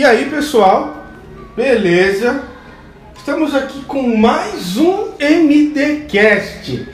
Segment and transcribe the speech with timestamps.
[0.00, 1.04] E aí, pessoal?
[1.54, 2.42] Beleza?
[3.14, 6.88] Estamos aqui com mais um MDcast.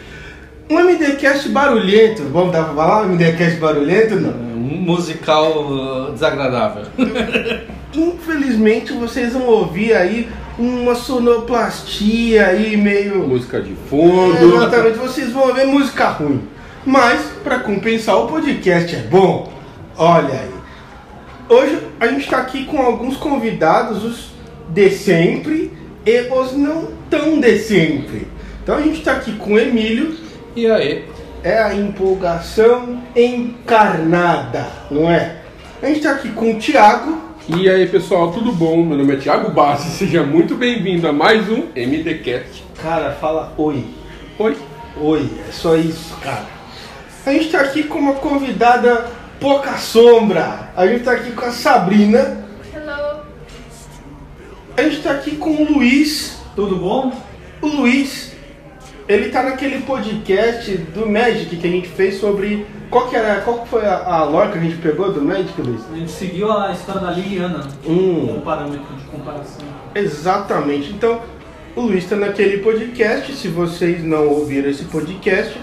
[0.68, 2.24] Um MDcast barulhento.
[2.24, 4.16] Vamos dar pra falar um MDcast barulhento?
[4.16, 4.32] Não.
[4.32, 6.82] Um musical uh, desagradável.
[7.94, 10.28] Infelizmente vocês vão ouvir aí
[10.58, 13.28] uma sonoplastia aí meio.
[13.28, 14.56] Música de fundo.
[14.56, 16.42] Exatamente, vocês vão ouvir música ruim.
[16.84, 19.52] Mas, para compensar, o podcast é bom.
[19.96, 20.55] Olha aí.
[21.48, 24.30] Hoje a gente está aqui com alguns convidados, os
[24.68, 25.70] de sempre
[26.04, 28.26] e os não tão de sempre.
[28.62, 30.16] Então a gente está aqui com o Emílio,
[30.56, 31.04] E aí?
[31.44, 35.36] é a empolgação encarnada, não é?
[35.80, 38.82] A gente está aqui com o Thiago, E aí pessoal, tudo bom?
[38.82, 42.64] Meu nome é Thiago Bassi, seja muito bem-vindo a mais um MDCast.
[42.82, 43.84] cara, fala oi.
[44.38, 44.56] Oi.
[44.98, 46.46] Oi, é só isso, cara.
[47.24, 49.06] A gente tá aqui com uma convidada
[49.40, 50.70] pouca sombra.
[50.76, 52.44] A gente tá aqui com a Sabrina.
[52.74, 53.20] Hello.
[54.76, 56.38] A gente tá aqui com o Luiz.
[56.54, 57.12] Tudo bom?
[57.60, 58.32] O Luiz,
[59.08, 62.66] ele tá naquele podcast do Magic que a gente fez sobre.
[62.90, 63.40] Qual que era.
[63.40, 65.82] Qual que foi a, a lore que a gente pegou do Magic, Luiz?
[65.92, 68.26] A gente seguiu a história da Liliana Hum.
[68.28, 69.64] como parâmetro de comparação.
[69.94, 70.90] Exatamente.
[70.92, 71.20] Então,
[71.74, 73.32] o Luiz está naquele podcast.
[73.34, 75.58] Se vocês não ouviram esse podcast,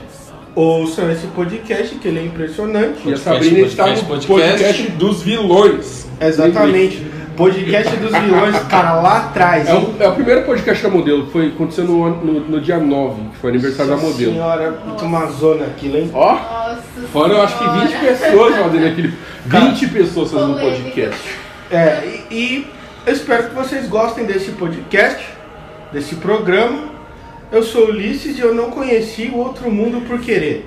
[0.56, 2.98] ouçam esse podcast, que ele é impressionante.
[3.06, 4.92] E a Podcast, Sabrina está no podcast, podcast, podcast.
[4.94, 6.08] dos vilões.
[6.22, 7.06] Exatamente.
[7.36, 9.68] Podcast dos vilões, cara, lá atrás.
[9.68, 12.78] É o, é o primeiro podcast da Modelo, foi, aconteceu no, ano- no, no dia
[12.78, 14.32] 9, que foi aniversário da Nossa Modelo.
[14.34, 16.12] senhora, que uma zona aquilo, hein?
[16.14, 18.08] Ó, Nossa foram acho que 20 senhora.
[18.08, 19.14] pessoas fazendo aquele.
[19.50, 21.36] Cara, 20 pessoas fazendo podcast.
[21.72, 22.67] É, e, e
[23.08, 25.26] eu espero que vocês gostem desse podcast,
[25.92, 26.92] desse programa.
[27.54, 30.66] Eu sou Ulisses e eu não conheci o outro mundo por querer.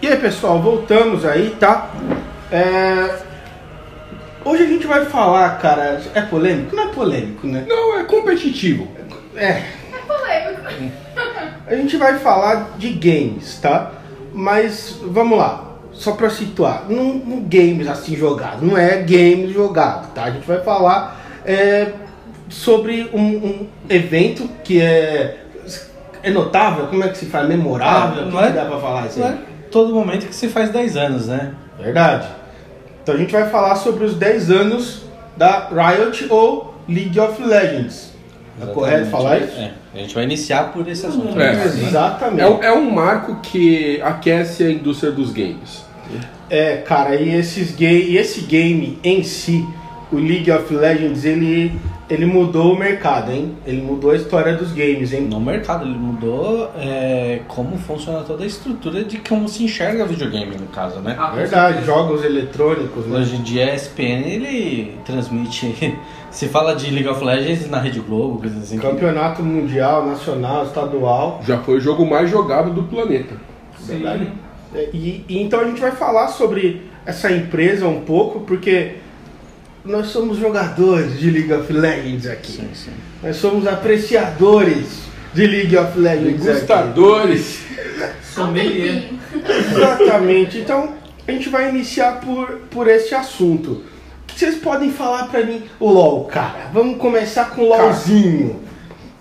[0.00, 1.90] E aí pessoal, voltamos aí, tá?
[2.50, 3.26] É,
[4.46, 6.76] Hoje a gente vai falar, cara, é polêmico?
[6.76, 7.66] Não é polêmico, né?
[7.68, 8.86] Não, é competitivo.
[9.36, 9.62] É
[10.06, 10.62] polêmico.
[11.66, 13.92] a gente vai falar de games, tá?
[14.32, 20.12] Mas vamos lá, só pra situar, não, não games assim jogados, não é games jogado,
[20.14, 20.24] tá?
[20.24, 21.92] A gente vai falar é,
[22.48, 25.38] sobre um, um evento que é,
[26.22, 27.48] é notável, como é que se faz?
[27.48, 28.22] Memorável?
[28.22, 29.32] Ah, o que, não é- que dá pra falar isso Não aí?
[29.34, 29.38] é
[29.70, 31.52] todo momento que se faz 10 anos, né?
[31.78, 32.28] Verdade.
[33.02, 35.02] Então a gente vai falar sobre os 10 anos
[35.36, 38.12] da Riot ou League of Legends.
[38.60, 39.52] É correto falar isso?
[39.58, 41.38] É, a gente vai iniciar por esse assunto.
[41.40, 41.64] É.
[41.64, 42.40] Exatamente.
[42.42, 45.84] É, um- é um marco que aquece a indústria dos games.
[46.48, 49.66] É, cara, e, esses ga e esse game em si,
[50.12, 51.72] o League of Legends, ele,
[52.08, 53.56] ele mudou o mercado, hein?
[53.66, 55.22] Ele mudou a história dos games, hein?
[55.22, 60.54] No mercado, ele mudou é, como funciona toda a estrutura de como se enxerga videogame,
[60.56, 61.16] no caso, né?
[61.18, 63.18] Ah, Verdade, jogos eletrônicos, né?
[63.18, 65.98] Hoje em dia a ESPN ele transmite.
[66.36, 68.76] Se fala de League of Legends na Rede Globo, coisas assim.
[68.76, 71.40] Campeonato mundial, nacional, estadual.
[71.42, 73.36] Já foi o jogo mais jogado do planeta.
[73.80, 74.00] Sim.
[74.00, 74.32] Verdade.
[74.92, 78.96] E, e então a gente vai falar sobre essa empresa um pouco, porque
[79.82, 82.52] nós somos jogadores de League of Legends aqui.
[82.52, 82.90] Sim, sim.
[83.22, 86.42] Nós somos apreciadores de League of Legends.
[86.42, 86.52] aqui.
[86.52, 87.60] Degustadores.
[88.22, 89.04] Sommelier.
[89.72, 90.58] Exatamente.
[90.58, 90.92] Então
[91.26, 93.95] a gente vai iniciar por, por esse assunto.
[94.36, 95.62] Vocês podem falar pra mim?
[95.80, 96.68] O LOL, cara.
[96.70, 97.84] Vamos começar com o Cara.
[97.84, 98.60] LOLzinho.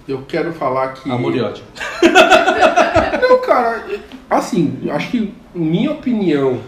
[0.06, 1.10] Eu quero falar que.
[1.10, 1.64] Amor e ódio.
[3.22, 3.86] Não, cara,
[4.30, 6.60] assim, acho que, minha opinião,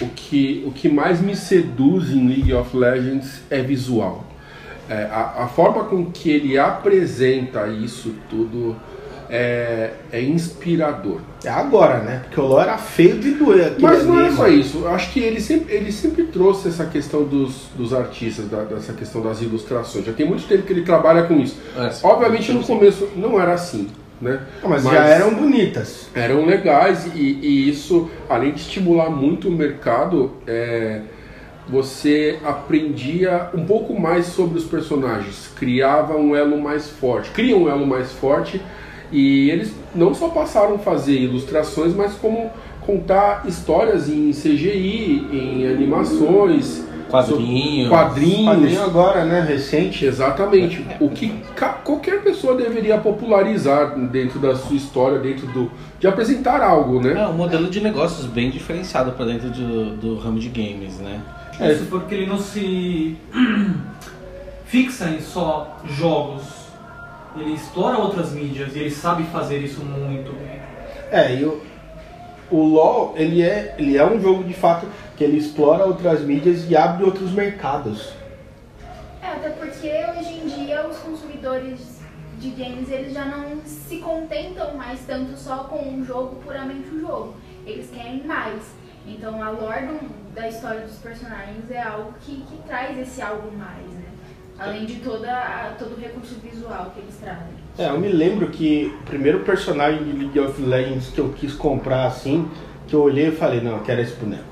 [0.00, 4.24] o que, o que mais me seduz em League of Legends é visual.
[4.88, 8.76] É, a, a forma com que ele apresenta isso tudo
[9.30, 11.20] é, é inspirador.
[11.44, 12.22] É agora, né?
[12.24, 13.82] Porque o LOL era feio de doer aqui.
[13.82, 17.22] Mas não é só isso, eu acho que ele sempre, ele sempre trouxe essa questão
[17.24, 20.04] dos, dos artistas, da- dessa questão das ilustrações.
[20.04, 21.56] Já tem muito tempo que ele trabalha com isso.
[21.76, 23.88] É, Obviamente no começo não era assim,
[24.20, 24.40] né?
[24.62, 26.08] Mas, já eram bonitas.
[26.14, 31.00] eram legais e, e isso, além de estimular muito o mercado, é,
[31.68, 37.68] você aprendia um pouco mais sobre os personagens, criava um elo mais forte, cria um
[37.68, 38.60] elo mais forte
[39.12, 45.66] e eles não só passaram a fazer ilustrações, mas como contar histórias em CGI, em
[45.66, 47.88] animações, Quadrinhos.
[47.88, 48.44] quadrinhos.
[48.44, 49.40] Quadrinho agora, né?
[49.40, 50.04] Recente.
[50.04, 50.86] Exatamente.
[51.00, 51.34] O que
[51.84, 55.70] qualquer pessoa deveria popularizar dentro da sua história, dentro do.
[55.98, 57.20] de apresentar algo, né?
[57.20, 61.20] É um modelo de negócios bem diferenciado para dentro do, do ramo de games, né?
[61.58, 61.72] É.
[61.72, 63.16] Isso porque ele não se
[64.64, 66.59] fixa em só jogos.
[67.36, 70.60] Ele explora outras mídias e ele sabe fazer isso muito bem.
[71.12, 71.62] É, e o,
[72.50, 74.86] o LoL, ele é, ele é um jogo de fato
[75.16, 78.12] que ele explora outras mídias e abre outros mercados.
[79.22, 79.86] É, até porque
[80.18, 82.00] hoje em dia os consumidores
[82.38, 87.00] de games eles já não se contentam mais tanto só com um jogo, puramente o
[87.00, 87.34] jogo.
[87.66, 88.62] Eles querem mais.
[89.06, 93.50] Então a lore do- da história dos personagens é algo que, que traz esse algo
[93.56, 94.04] mais, né?
[94.60, 97.60] Além de toda todo o recurso visual que eles trazem.
[97.78, 101.54] É, eu me lembro que o primeiro personagem de League of Legends que eu quis
[101.54, 102.46] comprar assim,
[102.86, 104.44] que eu olhei e falei, não, eu quero esse boneco.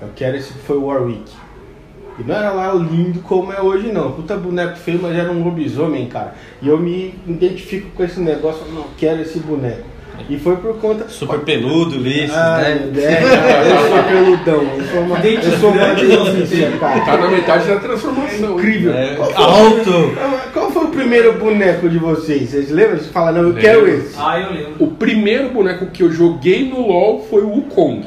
[0.00, 1.30] Eu quero esse que foi o Warwick.
[2.18, 4.12] E não era lá lindo como é hoje não.
[4.12, 6.34] Puta boneco feio, mas era um lobisomem, cara.
[6.62, 9.95] E eu me identifico com esse negócio, não, eu quero esse boneco.
[10.28, 11.08] E foi por conta.
[11.08, 12.88] Super peludo, Ulisses, Ah, né?
[12.96, 17.18] é, eu sou peludão, eu sou uma, eu sou uma delícia, Tá cara.
[17.22, 18.48] na metade da transformação.
[18.50, 18.54] hein?
[18.58, 18.92] Incrível.
[18.94, 20.16] É, Qual foi- alto!
[20.52, 22.50] Qual foi o primeiro boneco de vocês?
[22.50, 22.98] Vocês lembram?
[22.98, 24.00] Você fala, não, eu quero Lembro.
[24.00, 24.14] esse.
[24.18, 24.72] Ah, eu lembro.
[24.84, 28.04] O primeiro boneco que eu joguei no LoL foi o Wukong.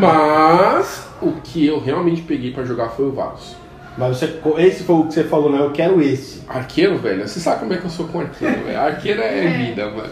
[0.00, 3.56] Mas o que eu realmente peguei pra jogar foi o Varus.
[3.96, 6.42] Mas você, esse foi o que você falou, não, eu quero esse.
[6.48, 8.78] Arqueiro, velho, você sabe como é que eu sou com arqueiro, velho.
[8.80, 9.48] Arqueiro é É.
[9.48, 10.10] vida, mano.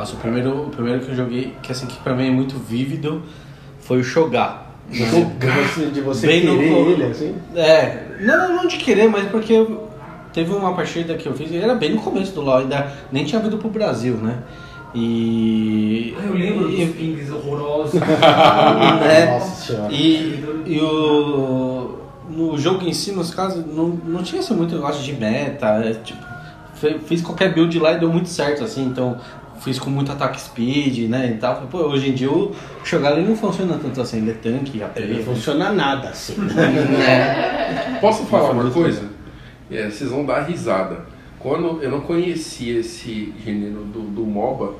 [0.00, 2.56] Nossa, o primeiro, o primeiro que eu joguei, que assim, que pra mim é muito
[2.58, 3.22] vívido,
[3.80, 4.68] foi o Shogar.
[4.88, 6.90] De você, de você Bem no querer colo.
[6.92, 7.34] ele, assim.
[7.54, 9.88] É, não, não de querer, mas porque eu-
[10.32, 13.40] teve uma partida que eu fiz, era bem no começo do LoL, ainda nem tinha
[13.42, 14.38] vindo pro Brasil, né?
[14.94, 16.16] E.
[16.18, 18.00] Ah, eu lembro e, dos pings horrorosos.
[18.00, 19.26] né?
[19.38, 19.92] Nossa senhora.
[19.92, 21.98] E, e o.
[22.30, 25.66] No jogo em si, nos casos, não, não tinha assim, muito negócio de meta.
[25.84, 26.24] é, tipo,
[27.04, 29.18] fiz qualquer build lá e deu muito certo, assim, então
[29.60, 31.32] fiz com muito ataque speed, né?
[31.34, 31.56] E tal.
[31.70, 32.52] Pô, hoje em dia o
[32.84, 34.96] ele não funciona tanto assim, ele é tanque, AP.
[34.96, 36.34] Ele não funciona nada assim.
[36.40, 37.98] né?
[38.00, 39.08] Posso falar uma coisa?
[39.70, 41.04] É, vocês vão dar risada.
[41.38, 44.74] Quando eu não conhecia esse gênero do, do MOBA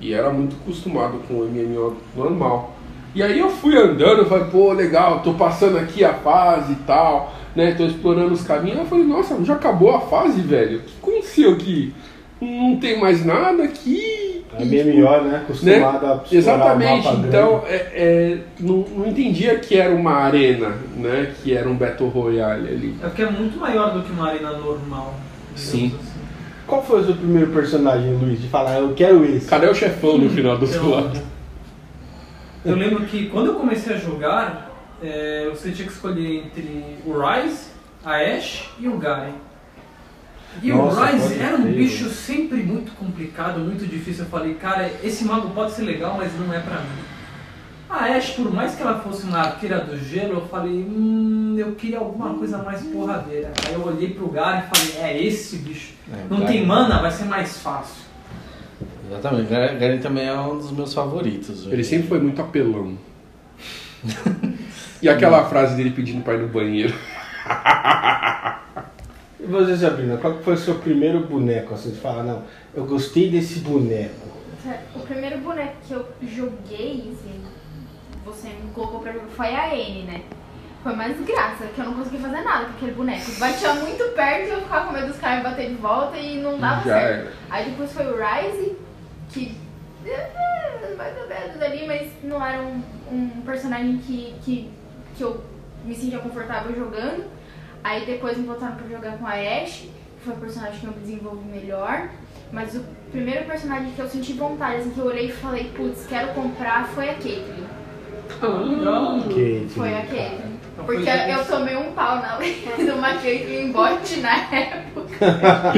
[0.00, 2.76] e era muito acostumado com o MMO normal.
[3.14, 6.76] E aí eu fui andando, eu falei, pô, legal, tô passando aqui a fase e
[6.76, 7.74] tal, né?
[7.74, 8.78] Tô explorando os caminhos.
[8.78, 10.78] Eu falei, nossa, já acabou a fase, velho?
[10.78, 11.92] O que aconteceu aqui?
[12.40, 14.44] Não tem mais nada aqui.
[14.58, 15.42] É MMO, né?
[15.44, 21.32] Acostumado a explorar Exatamente, então é, é, não, não entendia que era uma arena, né?
[21.42, 22.96] Que era um Battle Royale ali.
[23.02, 25.14] É porque é muito maior do que uma arena normal.
[25.54, 25.86] digamos Sim.
[25.98, 26.10] assim.
[26.66, 28.40] Qual foi o seu primeiro personagem, Luiz?
[28.40, 29.46] De falar, eu quero esse.
[29.48, 31.20] Cadê o chefão no final do Eu, lado?
[32.64, 34.70] eu lembro que quando eu comecei a jogar,
[35.02, 37.68] é, você tinha que escolher entre o Ryze,
[38.04, 39.34] a Ashe e o Garen.
[40.62, 42.10] E Nossa, o Ryze pode era um bicho né?
[42.10, 44.24] sempre muito complicado, muito difícil.
[44.24, 47.10] Eu falei, cara, esse mago pode ser legal, mas não é pra mim.
[47.88, 51.72] A Ashe, por mais que ela fosse uma arqueira do gelo, eu falei, hum, eu
[51.72, 53.52] queria alguma coisa mais porradeira.
[53.66, 55.94] Aí eu olhei pro Garen e falei, é esse bicho.
[56.12, 56.52] É, Não Garen.
[56.52, 58.02] tem mana, vai ser mais fácil.
[59.10, 61.66] Exatamente, Garen também é um dos meus favoritos.
[61.66, 62.96] Ele sempre foi muito apelão.
[65.02, 66.94] e aquela frase dele pedindo pra ir no banheiro.
[69.42, 71.72] E você, Sabrina, qual foi o seu primeiro boneco?
[71.72, 72.42] Assim, você fala, não,
[72.74, 74.28] eu gostei desse boneco.
[74.94, 77.42] O primeiro boneco que eu joguei, assim,
[78.24, 80.22] você me colocou pra jogar, foi a N, né?
[80.82, 83.30] Foi uma desgraça, que eu não consegui fazer nada com aquele boneco.
[83.38, 86.40] Batia muito perto e eu ficava com medo dos caras me bater de volta e
[86.40, 87.20] não dava Já certo.
[87.20, 87.32] era.
[87.48, 88.76] Aí depois foi o Rise,
[89.30, 89.56] que
[90.06, 94.70] eh, mais ou menos ali, mas não era um, um personagem que, que,
[95.16, 95.42] que eu
[95.84, 97.24] me sentia confortável jogando.
[97.82, 100.92] Aí depois me botaram pra jogar com a Ashe, que foi o personagem que eu
[100.92, 102.08] me desenvolvi melhor.
[102.52, 106.06] Mas o primeiro personagem que eu senti vontade, assim, que eu olhei e falei, putz,
[106.08, 107.64] quero comprar, foi a Caitlyn.
[109.28, 110.50] Que, Foi a Caitlyn.
[110.86, 111.50] Porque eu isso.
[111.52, 115.72] tomei um pau na de uma Caitlyn bot na época.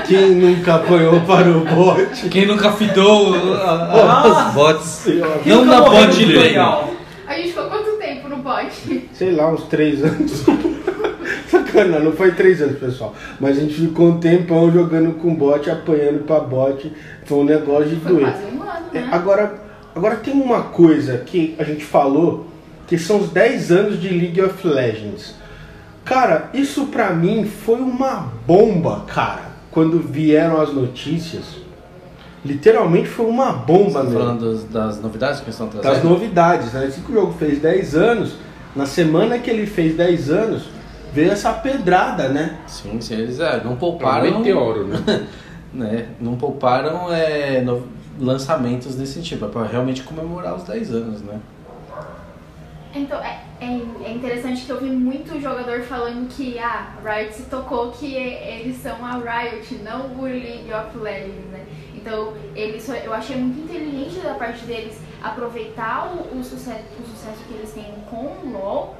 [0.06, 2.28] Quem nunca apanhou para o bote?
[2.28, 4.46] Quem nunca fidou Ah!
[4.48, 5.02] as bots?
[5.42, 6.32] Quem Não nunca na morreu bot no lane.
[6.34, 6.90] tutorial?
[7.26, 9.08] A gente ficou quanto tempo no bot?
[9.12, 10.44] Sei lá, uns três anos.
[11.72, 13.14] Sacana, não foi três anos, pessoal.
[13.38, 16.92] Mas a gente ficou um tempão jogando com bot, apanhando pra bot.
[17.24, 18.26] Foi um negócio de Foi doer.
[18.52, 19.08] um ano, É, né?
[19.12, 19.54] Agora,
[19.94, 22.46] agora tem uma coisa que a gente falou,
[22.86, 25.34] que são os 10 anos de League of Legends.
[26.04, 29.50] Cara, isso pra mim foi uma bomba, cara.
[29.70, 31.60] Quando vieram as notícias.
[32.44, 34.18] Literalmente foi uma bomba mesmo.
[34.18, 35.92] falando dos- das novidades que estão trazendo?
[35.92, 36.86] Das novidades, né?
[36.86, 38.36] Assim que o jogo fez 10 anos,
[38.74, 40.62] na semana que ele fez 10 anos,
[41.12, 42.58] veio essa pedrada, né?
[42.66, 44.38] Sim, sim, eles é, não Para um pouparam.
[44.38, 45.26] meteoro, né?
[45.72, 47.86] né, não pouparam é, no-
[48.18, 51.40] lançamentos desse tipo, é pra realmente comemorar os 10 anos, né?
[52.94, 53.66] Então, é, é,
[54.04, 58.14] é interessante que eu vi muito jogador falando que a ah, Riot se tocou que
[58.16, 61.64] eles são a Riot, não o League of Legends, né?
[61.94, 67.44] Então, eles, eu achei muito inteligente da parte deles aproveitar o, o, sucesso, o sucesso
[67.46, 68.96] que eles têm com o LoL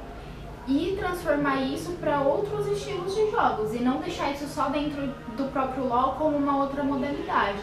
[0.67, 5.51] e transformar isso para outros estilos de jogos e não deixar isso só dentro do
[5.51, 7.59] próprio LoL como uma outra modalidade.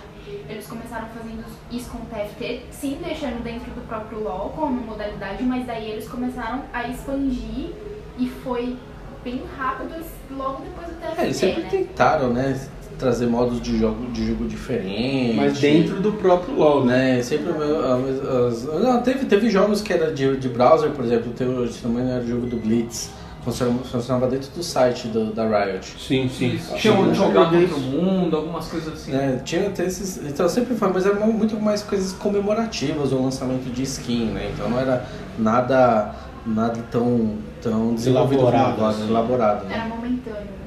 [0.49, 5.43] Eles começaram fazendo isso com o TFT, sim, deixando dentro do próprio LoL como modalidade,
[5.43, 7.71] mas daí eles começaram a expandir
[8.19, 8.77] e foi
[9.25, 11.21] bem rápido logo depois do TFT.
[11.21, 11.69] É, eles sempre né?
[11.71, 12.69] tentaram, né?
[12.99, 15.37] Trazer modos de jogo, de jogo diferentes.
[15.37, 17.17] Mas dentro do próprio LoL, né?
[17.17, 17.23] né?
[17.23, 21.85] Sempre as, não, teve, teve jogos que era de, de browser, por exemplo, teve, se
[21.85, 23.11] não me engano, era o jogo do Blitz.
[23.45, 25.95] Funcionava, dentro do site do, da Riot.
[25.99, 26.59] Sim, sim.
[26.77, 29.15] Tinha um jogar contra o mundo, algumas coisas assim.
[29.15, 30.19] É, tinha até esses.
[30.27, 34.51] Então sempre foi, mas eram muito mais coisas comemorativas, o lançamento de skin, né?
[34.53, 35.07] Então não era
[35.39, 36.15] nada,
[36.45, 39.09] nada tão, tão desenvolvido como Elaborado, agora, assim.
[39.09, 39.67] elaborado.
[39.71, 39.89] Era Né?
[39.97, 40.58] momentâneo.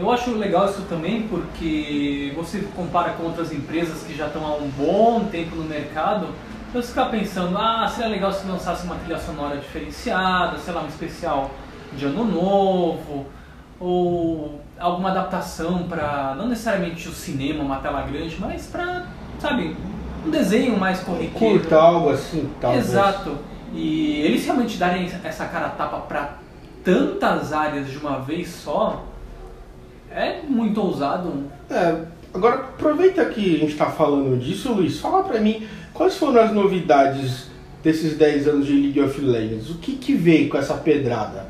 [0.00, 4.54] Eu acho legal isso também porque você compara com outras empresas que já estão há
[4.54, 6.28] um bom tempo no mercado,
[6.72, 10.88] você fica pensando, ah, seria legal se lançasse uma trilha sonora diferenciada, sei lá, um
[10.88, 11.50] especial
[11.94, 13.26] de ano novo,
[13.78, 19.06] ou alguma adaptação para não necessariamente o cinema, uma tela grande, mas para,
[19.38, 19.76] sabe,
[20.26, 21.60] um desenho mais corriqueiro.
[21.60, 22.86] Curta algo assim, talvez.
[22.86, 23.36] Exato.
[23.74, 26.38] E eles realmente darem essa cara tapa para
[26.82, 29.09] tantas áreas de uma vez só
[30.10, 31.44] é muito ousado.
[31.70, 31.96] É,
[32.34, 36.52] agora aproveita que a gente tá falando disso, Luiz, fala pra mim quais foram as
[36.52, 37.48] novidades
[37.82, 39.70] desses 10 anos de League of Legends?
[39.70, 41.46] O que que veio com essa pedrada?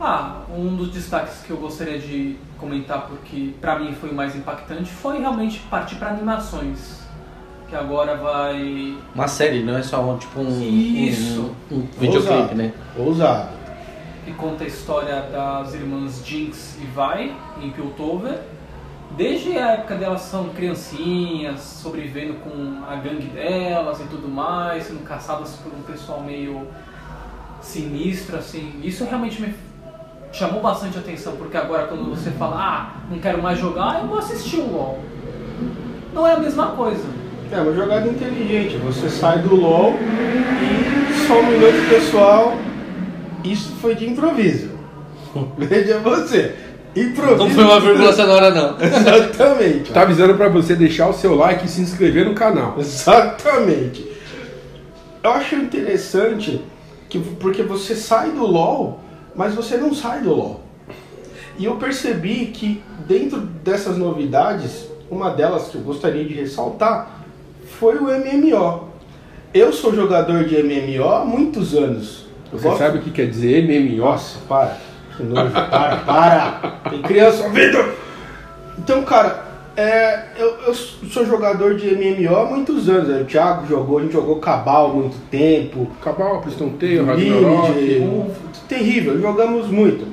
[0.00, 4.34] Ah, um dos destaques que eu gostaria de comentar porque pra mim foi o mais
[4.34, 7.00] impactante foi realmente partir para animações.
[7.68, 11.54] Que agora vai Uma série, não é só um, tipo um, Isso.
[11.70, 12.72] um, um videoclipe, né?
[12.98, 13.59] Ousado.
[14.24, 18.40] Que conta a história das irmãs Jinx e Vi em Piltover.
[19.16, 25.04] Desde a época delas são criancinhas, sobrevivendo com a gangue delas e tudo mais, sendo
[25.04, 26.66] caçadas por um pessoal meio
[27.60, 28.80] sinistro, assim.
[28.84, 29.54] Isso realmente me
[30.32, 34.18] chamou bastante atenção, porque agora quando você fala, ah, não quero mais jogar, eu vou
[34.18, 35.00] assistir o LoL.
[36.14, 37.04] Não é a mesma coisa.
[37.50, 38.76] É uma jogada inteligente.
[38.76, 42.54] Você sai do LoL e só um minuto pessoal.
[43.44, 44.70] Isso foi de improviso.
[45.58, 46.54] Veja você.
[46.94, 47.38] Improviso.
[47.38, 48.76] Não foi uma vírgula sonora, não.
[48.82, 49.92] Exatamente.
[49.92, 52.76] Tá avisando pra você deixar o seu like e se inscrever no canal.
[52.78, 54.10] Exatamente.
[55.22, 56.60] Eu acho interessante
[57.08, 59.00] que porque você sai do LoL,
[59.34, 60.60] mas você não sai do LoL.
[61.58, 67.20] E eu percebi que dentro dessas novidades, uma delas que eu gostaria de ressaltar
[67.78, 68.88] foi o MMO.
[69.52, 72.29] Eu sou jogador de MMO há muitos anos.
[72.52, 73.98] Você sabe o que quer dizer MMO?
[73.98, 74.76] nossa, para.
[75.16, 75.52] Que nojo.
[75.52, 76.80] Para, para.
[76.90, 77.92] Tem criança ouvindo.
[78.78, 79.44] Então, cara,
[79.76, 83.08] é, eu, eu sou jogador de MMO há muitos anos.
[83.08, 83.20] né?
[83.22, 85.86] O Thiago jogou, a gente jogou Cabal há muito tempo.
[86.02, 88.32] Cabal, Priston Tail, Ragnarok.
[88.68, 90.06] Terrível, jogamos muito.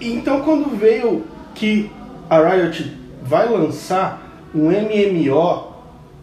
[0.00, 1.24] Então, quando veio
[1.54, 1.90] que
[2.30, 4.22] a Riot vai lançar
[4.54, 5.72] um MMO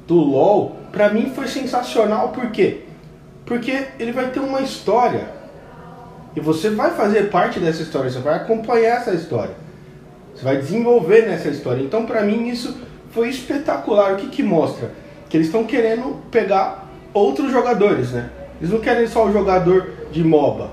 [0.07, 2.84] do LoL, pra mim foi sensacional, por quê?
[3.45, 5.29] Porque ele vai ter uma história.
[6.35, 9.55] E você vai fazer parte dessa história, você vai acompanhar essa história.
[10.33, 11.81] Você vai desenvolver nessa história.
[11.81, 12.75] Então, pra mim, isso
[13.11, 14.13] foi espetacular.
[14.13, 14.91] O que que mostra?
[15.29, 18.29] Que eles estão querendo pegar outros jogadores, né?
[18.59, 20.69] Eles não querem só o jogador de MOBA.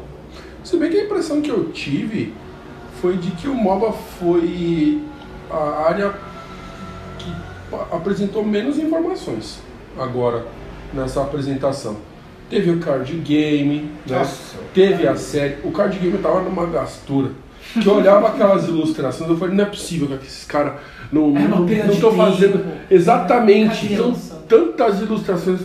[0.65, 2.35] Se bem que a impressão que eu tive
[3.01, 5.03] foi de que o MOBA foi
[5.51, 6.15] a área
[7.19, 7.33] que
[7.93, 9.61] apresentou menos informações
[9.99, 10.47] agora
[10.93, 11.97] nessa apresentação.
[12.53, 14.19] Teve o card game, né?
[14.19, 14.59] Nossa.
[14.75, 15.57] teve a série.
[15.65, 17.31] O card game tava numa gastura.
[17.73, 20.75] Que eu olhava aquelas ilustrações, eu falei, não é possível que esses caras
[21.11, 22.13] não É não, tempo.
[22.13, 24.15] fazendo exatamente são
[24.47, 25.61] tantas ilustrações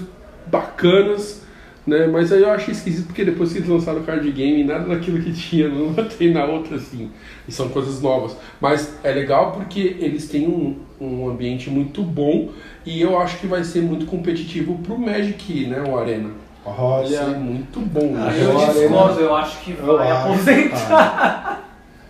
[0.46, 1.41] bacanas,
[1.86, 2.08] né?
[2.08, 5.22] Mas aí eu achei esquisito porque depois que eles lançaram o card game, nada daquilo
[5.22, 7.12] que tinha não tem na outra assim.
[7.46, 8.38] E são coisas novas.
[8.62, 12.51] Mas é legal porque eles têm um, um ambiente muito bom
[12.86, 15.82] e eu acho que vai ser muito competitivo pro Magic, né?
[15.82, 16.47] O Arena.
[16.78, 18.14] Olha, muito bom.
[18.18, 18.44] Ah, né?
[18.44, 21.70] Eu Agora, discordo, eu acho que Eu vai acho, aposentar.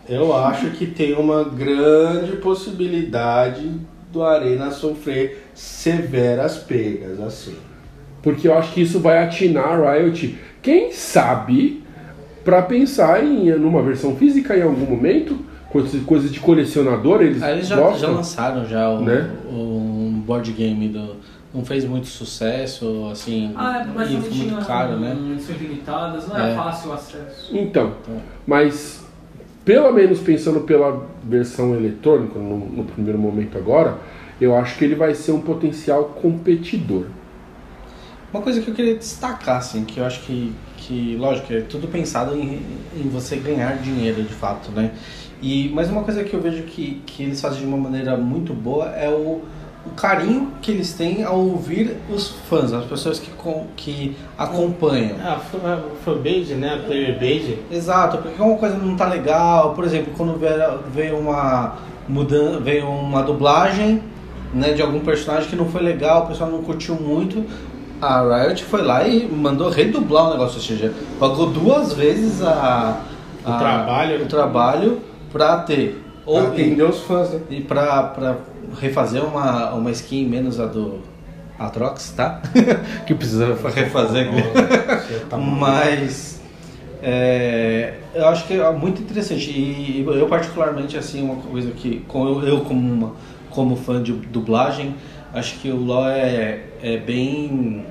[0.09, 3.71] eu acho que tem uma grande possibilidade
[4.11, 7.55] do Arena sofrer severas perdas, assim.
[8.23, 11.83] Porque eu acho que isso vai atinar a Riot, quem sabe,
[12.43, 15.37] para pensar em numa versão física em algum momento,
[15.69, 17.99] coisas coisa de colecionador, eles Aí eles já, gostam.
[17.99, 19.29] já lançaram já o, Né?
[19.49, 21.15] o board game do,
[21.57, 25.17] não fez muito sucesso, assim, Ah, é, mas e ficou muito caro, né?
[25.33, 26.51] edições limitadas, não É.
[26.51, 27.49] é fácil o acesso.
[27.51, 28.21] Então, Então.
[28.45, 29.03] mas
[29.65, 33.97] pelo menos pensando pela versão eletrônica, no, no primeiro momento agora,
[34.39, 37.05] eu acho que ele vai ser um potencial competidor.
[38.31, 41.87] Uma coisa que eu queria destacar, assim, que eu acho que, que lógico, é tudo
[41.87, 42.61] pensado em,
[42.95, 44.91] em você ganhar dinheiro de fato, né?
[45.41, 48.53] E, mas uma coisa que eu vejo que, que eles fazem de uma maneira muito
[48.53, 49.41] boa é o,
[49.87, 55.17] o carinho que eles têm ao ouvir os fãs, as pessoas que, com, que acompanham.
[55.19, 56.75] É, a fan- a fanbase, né?
[56.75, 57.59] A player base.
[57.71, 60.37] Exato, porque uma coisa não tá legal, por exemplo, quando
[60.93, 61.73] veio, uma
[62.07, 64.01] mudança, veio uma dublagem
[64.53, 67.43] né, de algum personagem que não foi legal, o pessoal não curtiu muito,
[68.01, 73.01] a Riot foi lá e mandou redublar o negócio, ou seja, pagou duas vezes a,
[73.45, 74.23] O a- trabalho.
[74.23, 75.01] o trabalho
[75.31, 76.03] pra ter.
[76.25, 77.39] Ou Ou atender os fãs, né?
[77.49, 78.35] e pra, pra
[78.79, 81.01] refazer uma, uma skin menos a do
[81.57, 82.41] Atrox, tá?
[83.05, 84.27] que precisa refazer.
[85.29, 85.37] Tá.
[85.37, 86.41] Mas
[87.01, 92.41] é, eu acho que é muito interessante e eu particularmente assim uma coisa que com
[92.43, 93.13] eu, como uma,
[93.49, 94.95] como fã de dublagem
[95.33, 97.85] acho que o LoL é, é bem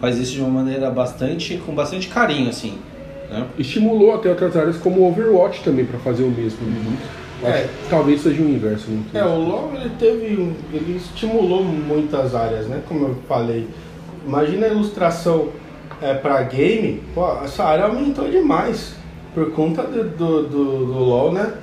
[0.00, 2.78] faz isso de uma maneira bastante com bastante carinho assim
[3.30, 3.46] né?
[3.58, 6.58] Estimulou até outras áreas como o Overwatch também para fazer o mesmo.
[6.58, 7.68] Acho É.
[7.82, 8.88] que talvez seja o inverso.
[9.12, 12.82] É, o LoL ele teve, um- ele estimulou muitas áreas, né?
[12.88, 13.68] Como eu falei.
[14.26, 15.50] Imagina a ilustração
[16.00, 18.94] é, para game, pô, essa área aumentou demais
[19.34, 21.54] por conta do, do, do, do LoL, né?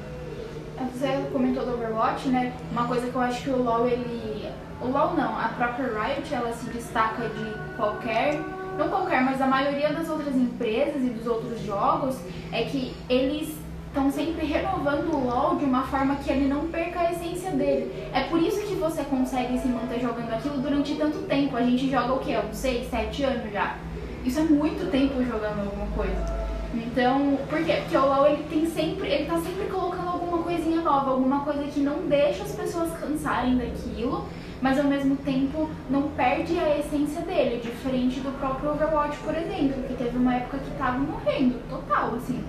[0.94, 2.54] Você comentou do Overwatch, né?
[2.72, 4.48] Uma coisa que eu acho que o LoL, ele...
[4.82, 8.40] O LoL não, a própria Riot, ela se destaca de qualquer...
[8.78, 12.18] Não qualquer, mas a maioria das outras empresas e dos outros jogos
[12.52, 13.56] é que eles
[13.94, 17.94] estão sempre renovando o LoL de uma forma que ele não perca a essência dele.
[18.12, 21.56] É por isso que você consegue se manter jogando aquilo durante tanto tempo.
[21.56, 22.36] A gente joga o quê?
[22.38, 23.78] Uns 6, 7 anos já.
[24.26, 26.44] Isso é muito tempo jogando alguma coisa.
[26.74, 27.74] Então, por quê?
[27.82, 31.62] Porque o LoL ele tem sempre, ele tá sempre colocando alguma coisinha nova, alguma coisa
[31.66, 34.26] que não deixa as pessoas cansarem daquilo,
[34.60, 39.84] mas ao mesmo tempo não perde a essência dele, diferente do próprio Overwatch, por exemplo,
[39.84, 42.44] que teve uma época que tava morrendo, total, assim.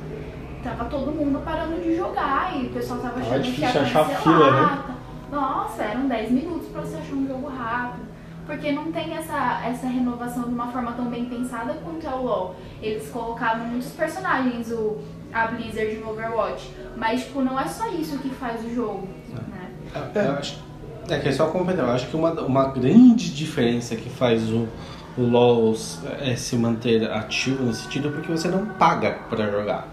[0.64, 4.05] Tava todo mundo parando de jogar e o pessoal tava achando que difícil ia achar
[4.07, 4.85] fila, né?
[5.31, 8.05] Nossa, eram 10 minutos pra você achar um jogo rápido.
[8.46, 12.22] Porque não tem essa, essa renovação de uma forma tão bem pensada quanto é o
[12.22, 12.57] LoL.
[12.83, 14.98] Eles colocavam muitos personagens, o,
[15.33, 16.70] a Blizzard no Overwatch.
[16.96, 19.09] Mas, tipo, não é só isso que faz o jogo,
[19.48, 19.70] né?
[20.14, 20.62] Eu acho,
[21.09, 21.87] é que é só completar.
[21.87, 24.68] Eu acho que uma, uma grande diferença que faz o,
[25.16, 25.74] o LoL
[26.20, 29.88] é se manter ativo nesse sentido é porque você não paga pra jogar.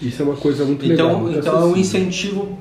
[0.00, 1.08] Isso é uma coisa muito legal.
[1.08, 2.58] Então, muito então é um incentivo.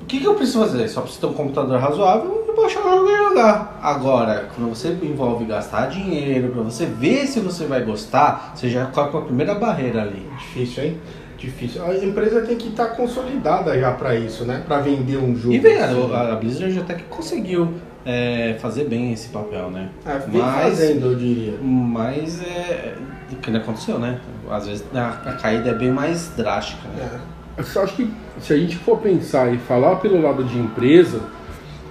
[0.00, 0.88] O que, que eu preciso fazer?
[0.88, 3.78] Só preciso ter um computador razoável e baixar o jogo e jogar.
[3.80, 8.86] Agora, quando você envolve gastar dinheiro pra você ver se você vai gostar, você já
[8.86, 10.26] coloca a primeira barreira ali.
[10.38, 10.98] Difícil, hein?
[11.38, 11.84] Difícil.
[11.84, 14.62] A empresa tem que estar consolidada já para isso, né?
[14.66, 15.54] Para vender um jogo.
[15.54, 16.12] E vem, assim.
[16.12, 17.68] a, a Blizzard até que conseguiu
[18.04, 19.88] é, fazer bem esse papel, né?
[20.04, 21.54] É, Mas- fazendo, eu diria.
[21.62, 22.94] Mas é.
[23.32, 24.20] O que não aconteceu, né?
[24.50, 27.20] Às vezes a, a caída é bem mais drástica, né?
[27.56, 27.62] É.
[27.62, 28.10] Eu acho que
[28.40, 31.20] se a gente for pensar e falar pelo lado de empresa,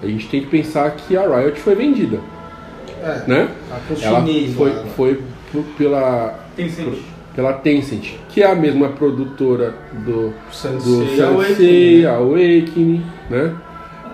[0.02, 2.18] a gente tem que pensar que a Riot foi vendida,
[3.02, 3.22] É.
[3.26, 3.48] né?
[4.02, 4.24] Ela
[4.56, 4.84] foi, né?
[4.96, 5.22] foi
[5.76, 6.98] pela, Tencent.
[7.34, 12.08] pela Tencent, que é a mesma produtora do, do Sensei, Sensei, Awakening, né?
[12.10, 13.56] Awakening, né?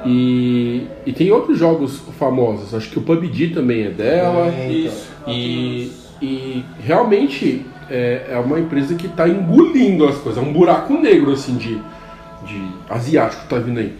[0.04, 4.46] E, e tem outros jogos famosos, acho que o PUBG também é dela.
[4.46, 4.92] É, então.
[4.92, 5.08] Isso.
[5.26, 10.94] E, e realmente é, é uma empresa que está engolindo as coisas, é um buraco
[10.94, 11.74] negro assim de,
[12.46, 13.94] de asiático que tá vindo aí.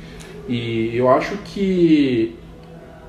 [0.48, 2.36] E eu acho que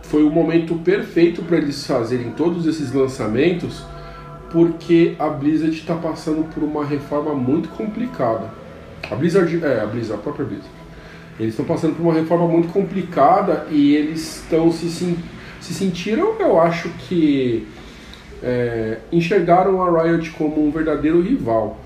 [0.02, 3.84] foi o momento perfeito para eles fazerem todos esses lançamentos,
[4.52, 8.50] porque a Blizzard está passando por uma reforma muito complicada.
[9.12, 10.72] A Blizzard, é, a Blizzard, a própria Blizzard.
[11.40, 15.18] Eles estão passando por uma reforma muito complicada e eles estão se, sen-
[15.62, 17.68] se sentiram, eu acho que
[18.44, 21.78] é, enxergaram a Riot como um verdadeiro rival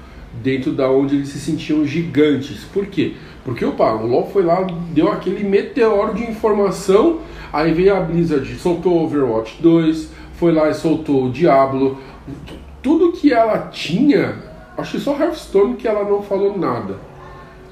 [0.44, 2.64] dentro da onde eles se sentiam gigantes.
[2.74, 3.14] Por quê?
[3.44, 7.20] Porque opa, o LoL foi lá, deu aquele meteoro de informação,
[7.52, 11.98] aí veio a Blizzard, soltou o Overwatch 2, foi lá e soltou o Diablo.
[12.82, 14.36] Tudo que ela tinha,
[14.78, 16.96] acho que só Hearthstone que ela não falou nada.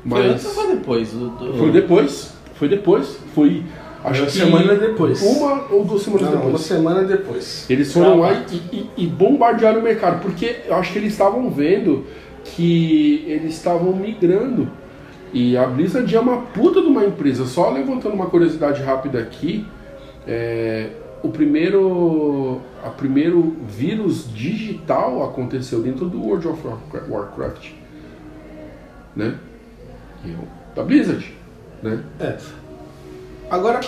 [0.07, 1.11] Foi antes ou Mas foi depois?
[1.11, 3.63] Do- foi depois, foi depois, foi
[4.03, 5.21] acho Uma que semana depois.
[5.21, 6.49] Uma ou duas semanas Não, depois.
[6.53, 7.65] uma semana depois.
[7.69, 11.49] Eles foram lá e, e- e bombardearam o mercado, porque eu acho que eles estavam
[11.49, 12.05] vendo
[12.43, 14.69] que eles estavam migrando.
[15.33, 17.45] E a Blizzard é uma puta de uma empresa.
[17.45, 19.65] Só levantando uma curiosidade rápida aqui,
[20.27, 20.89] é,
[21.21, 26.61] o primeiro, a primeiro vírus digital aconteceu dentro do World of
[27.09, 27.71] Warcraft,
[29.15, 29.35] né?
[30.25, 31.33] E eu- Da Blizzard,
[31.83, 31.99] né?
[32.19, 32.37] É.
[33.49, 33.81] Agora,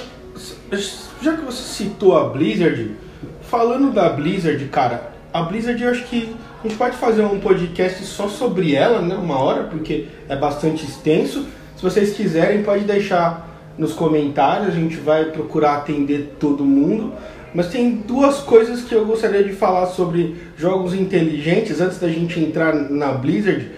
[1.22, 2.96] já que você citou a Blizzard,
[3.42, 8.04] falando da Blizzard, cara, a Blizzard eu acho que a gente pode fazer um podcast
[8.06, 9.16] só sobre ela, né?
[9.16, 11.46] Uma hora, porque é bastante extenso.
[11.76, 17.14] Se vocês quiserem, pode deixar nos comentários, a gente vai procurar atender todo mundo.
[17.54, 22.40] Mas tem duas coisas que eu gostaria de falar sobre jogos inteligentes antes da gente
[22.40, 23.70] entrar na Blizzard,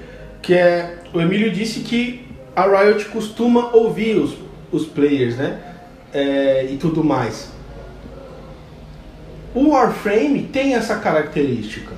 [0.42, 4.36] que é o Emílio disse que a Riot costuma ouvir os,
[4.72, 5.73] os players, né?
[6.14, 7.50] É, e tudo mais.
[9.56, 11.92] O Warframe tem essa característica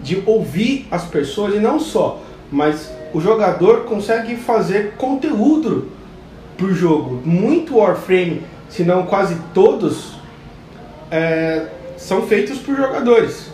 [0.00, 5.90] de ouvir as pessoas e não só, mas o jogador consegue fazer conteúdo
[6.56, 7.20] pro jogo.
[7.24, 10.14] Muito Warframe, se não quase todos,
[11.10, 13.50] é, são feitos por jogadores.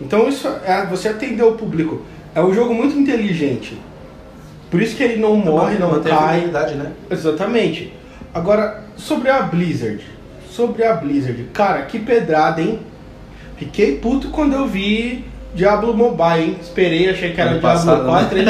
[0.00, 2.02] Então isso é você atender o público.
[2.34, 3.78] É um jogo muito inteligente.
[4.70, 6.46] Por isso que ele não morre, não cai.
[6.74, 6.92] né?
[7.10, 7.92] Exatamente.
[8.34, 10.00] Agora, sobre a Blizzard.
[10.50, 11.44] Sobre a Blizzard.
[11.52, 12.80] Cara, que pedrada, hein?
[13.56, 16.56] Fiquei puto quando eu vi Diablo Mobile, hein?
[16.60, 18.10] Esperei, achei que era Ano Diablo passado, né?
[18.10, 18.46] 4, hein?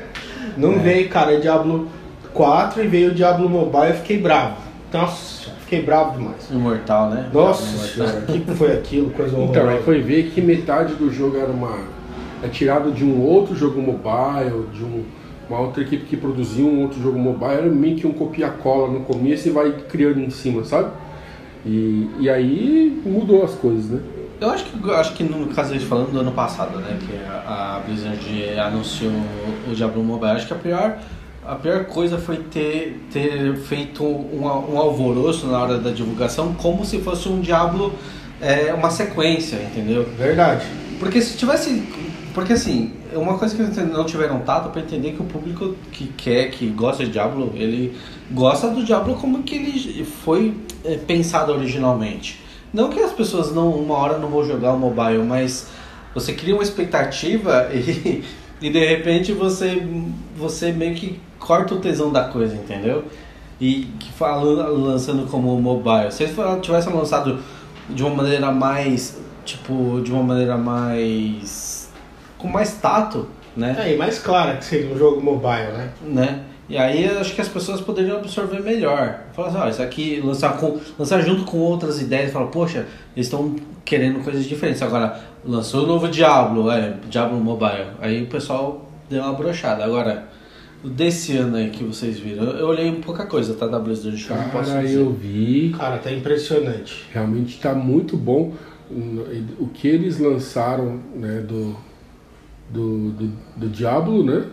[0.56, 1.88] Não veio, cara, é Diablo
[2.32, 4.56] 4 e veio o Diablo Mobile, eu fiquei bravo.
[4.92, 6.48] Nossa, fiquei bravo demais.
[6.50, 7.28] Imortal, né?
[7.32, 7.88] Nossa Imortal.
[8.08, 9.10] senhora, o que foi aquilo?
[9.10, 9.82] Coisa Então, aí horrorosa.
[9.84, 11.78] foi ver que metade do jogo era uma.
[12.42, 15.04] É tirado de um outro jogo mobile, de um-
[15.48, 19.00] uma outra equipe que produzia um outro jogo mobile, era meio que um copia-cola no
[19.00, 20.90] começo e vai criando em cima, sabe?
[21.64, 24.00] E, e aí mudou as coisas, né?
[24.40, 27.16] Eu acho que, acho que no caso a gente falando do ano passado, né, que
[27.26, 29.12] a, a Blizzard anunciou
[29.70, 30.98] o Diablo Mobile, acho que a pior,
[31.44, 36.84] a pior coisa foi ter, ter feito um, um alvoroço na hora da divulgação, como
[36.84, 37.94] se fosse um Diablo,
[38.40, 40.04] é, uma sequência, entendeu?
[40.18, 40.66] Verdade.
[40.98, 41.82] Porque se tivesse.
[42.34, 46.06] Porque assim, uma coisa que eles não tiveram tato para entender que o público que
[46.08, 47.96] quer, que gosta de Diablo, ele
[48.30, 52.40] gosta do Diablo como que ele foi é, pensado originalmente.
[52.72, 55.68] Não que as pessoas não uma hora não vão jogar o mobile, mas
[56.14, 58.24] você cria uma expectativa e,
[58.60, 59.86] e de repente você
[60.36, 63.04] você meio que corta o tesão da coisa, entendeu?
[63.60, 66.12] E que fala, lançando como mobile.
[66.12, 67.38] Se eles tivessem lançado
[67.88, 71.75] de uma maneira mais tipo de uma maneira mais
[72.38, 73.76] com mais tato, né?
[73.78, 75.90] É, e mais clara que seria um jogo mobile, né?
[76.02, 76.40] né?
[76.68, 79.20] E aí eu acho que as pessoas poderiam absorver melhor.
[79.32, 83.26] Falar assim, ó, isso aqui, lançar, com, lançar junto com outras ideias, falar, poxa, eles
[83.26, 84.82] estão querendo coisas diferentes.
[84.82, 87.86] Agora, lançou o novo Diablo, é, Diablo Mobile.
[88.00, 89.84] Aí o pessoal deu uma brochada.
[89.84, 90.26] Agora,
[90.84, 93.68] desse ano aí que vocês viram, eu, eu olhei pouca coisa, tá?
[93.68, 94.98] Da Blizzard, eu não posso Cara, dizer.
[94.98, 97.04] eu vi, Cara, tá impressionante.
[97.12, 98.52] realmente está muito bom
[99.58, 101.76] o que eles lançaram né, do,
[102.70, 104.44] do, do, do Diablo, né?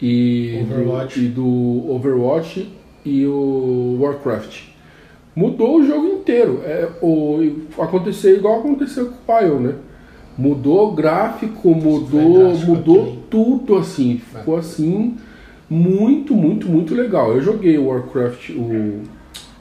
[0.00, 1.20] E Overwatch.
[1.20, 2.72] Do, e do Overwatch
[3.04, 4.64] e o Warcraft.
[5.34, 6.60] Mudou o jogo inteiro.
[6.64, 9.74] É, o, aconteceu igual aconteceu com o Pile, né?
[10.36, 14.18] Mudou o gráfico, mudou, mudou aqui, tudo assim.
[14.18, 15.16] Ficou assim
[15.68, 17.32] muito, muito, muito legal.
[17.32, 19.02] Eu joguei o Warcraft, o,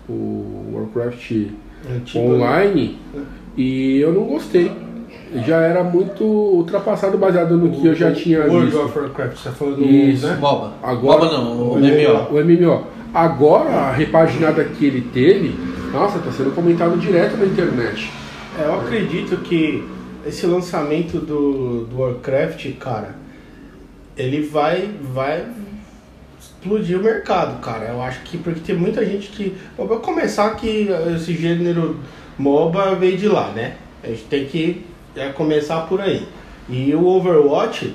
[0.10, 1.32] o Warcraft
[1.90, 2.98] Antigo, online
[3.58, 4.72] e eu não gostei.
[5.44, 8.80] Já era muito ultrapassado baseado no que eu já tinha World visto.
[8.86, 10.26] of Warcraft, você tá falando do Isso.
[10.28, 10.38] né?
[10.40, 10.74] MOBA.
[10.82, 12.28] Agora- MOBA não, o o MMO.
[12.32, 12.84] O MMO.
[13.14, 15.56] Agora, a repaginada que ele teve,
[15.94, 18.12] nossa, tá sendo comentado direto na internet.
[18.60, 19.84] É, eu acredito que
[20.26, 23.16] esse lançamento do, do Warcraft, cara,
[24.18, 25.46] ele vai, vai
[26.40, 27.86] explodir o mercado, cara.
[27.90, 29.56] Eu acho que porque tem muita gente que.
[29.78, 31.98] Bom, Pra começar que esse gênero
[32.38, 33.76] MOBA veio de lá, né?
[34.04, 36.28] A gente tem que é, começar por aí.
[36.70, 37.94] E o Overwatch,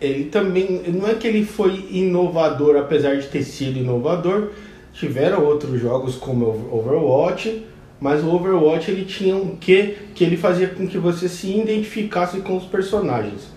[0.00, 0.82] ele também.
[0.88, 4.50] Não é que ele foi inovador, apesar de ter sido inovador.
[4.92, 7.64] Tiveram outros jogos como o Overwatch,
[8.00, 12.40] mas o Overwatch ele tinha um quê que ele fazia com que você se identificasse
[12.40, 13.48] com os personagens.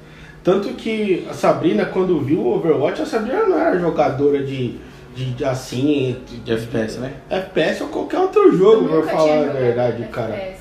[0.43, 4.75] Tanto que a Sabrina, quando viu o Overwatch, a Sabrina não era jogadora de,
[5.15, 7.13] de, de assim, de, De FPS, né?
[7.29, 10.33] FPS ou qualquer outro jogo, pra falar a verdade, cara.
[10.35, 10.60] FPS.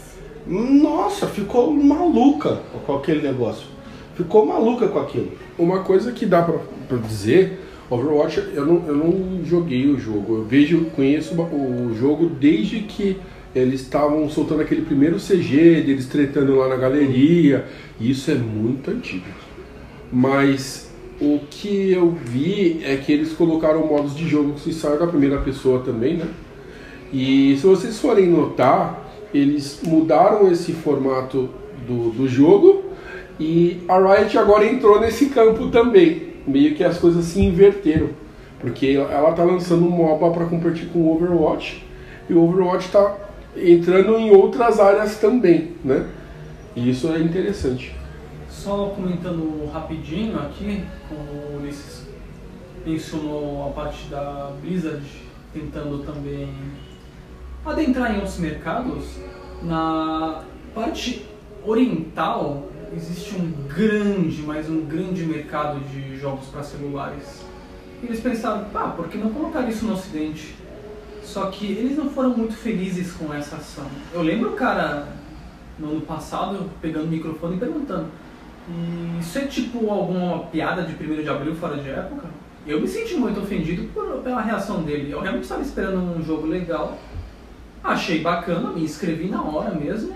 [0.50, 3.68] Nossa, ficou maluca com aquele negócio.
[4.16, 5.30] Ficou maluca com aquilo.
[5.56, 6.58] Uma coisa que dá pra,
[6.88, 10.38] pra dizer, Overwatch, eu não, eu não joguei o jogo.
[10.38, 13.16] Eu vejo, conheço o jogo desde que
[13.54, 17.66] eles estavam soltando aquele primeiro CG, deles tretando lá na galeria.
[18.00, 19.26] Isso é muito antigo.
[20.12, 25.06] Mas o que eu vi é que eles colocaram modos de jogo que saiu da
[25.06, 26.26] primeira pessoa também, né?
[27.12, 31.48] E se vocês forem notar, eles mudaram esse formato
[31.86, 32.84] do, do jogo
[33.38, 36.30] e a Riot agora entrou nesse campo também.
[36.46, 38.10] Meio que as coisas se inverteram.
[38.60, 41.82] Porque ela tá lançando um MOBA para competir com o Overwatch
[42.28, 43.16] e o Overwatch está
[43.56, 46.06] entrando em outras áreas também, né?
[46.76, 47.96] E isso é interessante.
[48.48, 52.06] Só comentando rapidinho aqui, como o Ulisses
[52.86, 55.04] mencionou a parte da Blizzard
[55.52, 56.48] tentando também
[57.64, 59.04] adentrar em outros mercados,
[59.62, 60.42] na
[60.74, 61.26] parte
[61.64, 67.44] oriental existe um grande, mas um grande mercado de jogos para celulares.
[68.02, 70.56] E eles pensaram, ah, por que não colocar isso no ocidente?
[71.22, 73.86] Só que eles não foram muito felizes com essa ação.
[74.12, 75.08] Eu lembro o cara
[75.78, 78.06] no ano passado pegando o microfone e perguntando:
[79.20, 82.28] Isso é tipo alguma piada de 1 de abril fora de época?
[82.66, 85.10] Eu me senti muito ofendido por, pela reação dele.
[85.10, 86.98] Eu realmente estava esperando um jogo legal.
[87.82, 90.14] Achei bacana, me inscrevi na hora mesmo.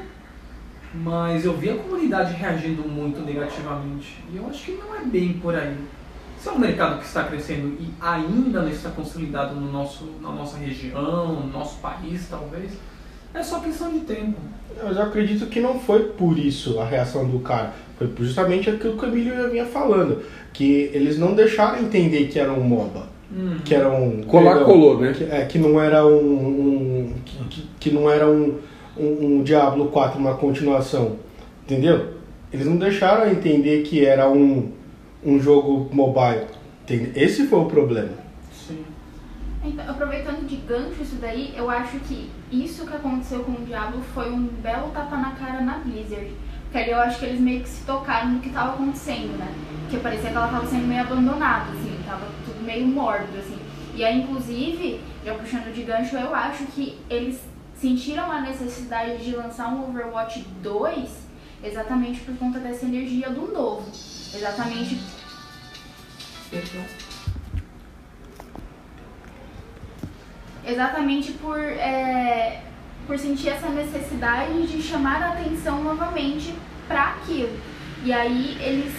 [0.94, 4.22] Mas eu vi a comunidade reagindo muito negativamente.
[4.33, 5.77] E eu acho que não é bem por aí.
[6.38, 10.31] Se é um mercado que está crescendo e ainda não está consolidado no nosso, na
[10.31, 12.72] nossa região, no nosso país, talvez,
[13.33, 14.37] é só questão de tempo.
[14.83, 17.72] Mas eu acredito que não foi por isso a reação do cara.
[17.98, 20.22] Foi justamente aquilo que o Emílio já vinha falando.
[20.53, 23.09] Que eles não deixaram entender que era um MOBA.
[23.35, 23.59] Uhum.
[23.64, 24.22] Que era um.
[24.22, 25.12] Colar colou, né?
[25.12, 26.12] Que, é, que não era um.
[26.14, 27.14] um-
[27.79, 28.59] que, não era um,
[28.97, 31.16] um, um Diablo 4, uma continuação.
[31.64, 32.14] Entendeu?
[32.53, 34.70] Eles não deixaram entender que era um,
[35.25, 36.47] um jogo mobile.
[36.83, 37.12] Entende?
[37.14, 38.12] Esse foi o problema.
[38.53, 38.85] Sim.
[39.64, 44.03] Então, aproveitando de gancho isso daí, eu acho que isso que aconteceu com o Diablo
[44.14, 46.31] foi um belo tapa na cara na Blizzard.
[46.64, 49.49] Porque ali eu acho que eles meio que se tocaram no que estava acontecendo, né?
[49.83, 53.57] Porque parecia que ela estava sendo meio abandonada, assim, tava tudo meio mórbido, assim.
[53.94, 57.40] E aí, inclusive, já puxando de gancho, eu acho que eles
[57.74, 61.24] sentiram a necessidade de lançar um Overwatch 2
[61.62, 63.88] exatamente por conta dessa energia do novo.
[64.35, 64.98] Exatamente
[70.66, 72.62] exatamente por, é,
[73.07, 76.54] por sentir essa necessidade de chamar a atenção novamente
[76.88, 77.59] para aquilo.
[78.04, 78.92] E aí eles,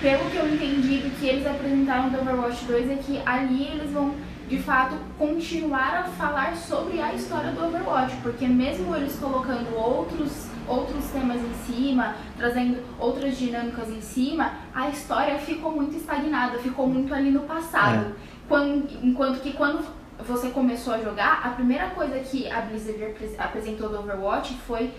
[0.00, 3.90] pelo que eu entendi do que eles apresentaram do Overwatch 2, é que ali eles
[3.90, 4.14] vão
[4.48, 10.48] de fato continuar a falar sobre a história do Overwatch, porque mesmo eles colocando outros
[10.66, 16.86] outros temas em cima, trazendo outras dinâmicas em cima, a história ficou muito estagnada, ficou
[16.86, 18.14] muito ali no passado.
[18.46, 19.82] Quando- enquanto que quando
[20.26, 24.90] você começou a jogar, a primeira coisa que a Blizzard apres- apresentou do Overwatch foi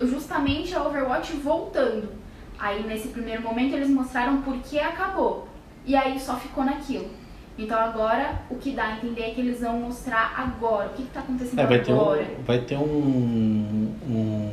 [0.00, 2.08] justamente a Overwatch voltando.
[2.58, 5.48] Aí nesse primeiro momento eles mostraram por que acabou.
[5.84, 7.10] E aí só ficou naquilo.
[7.60, 10.88] Então agora o que dá a entender é que eles vão mostrar agora.
[10.88, 12.22] O que, que tá acontecendo É, vai ter agora.
[12.22, 14.50] um, vai ter um, um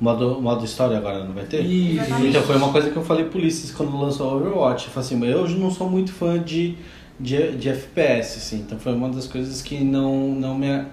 [0.00, 1.60] modo, modo história agora, não vai ter?
[1.60, 2.00] Isso.
[2.00, 2.28] Exatamente.
[2.28, 4.86] Então foi uma coisa que eu falei pro Ulisses quando lançou o Overwatch.
[4.86, 6.76] Eu falei assim, eu não sou muito fã de,
[7.20, 8.60] de, de FPS, assim.
[8.60, 10.84] Então foi uma das coisas que não, não, me,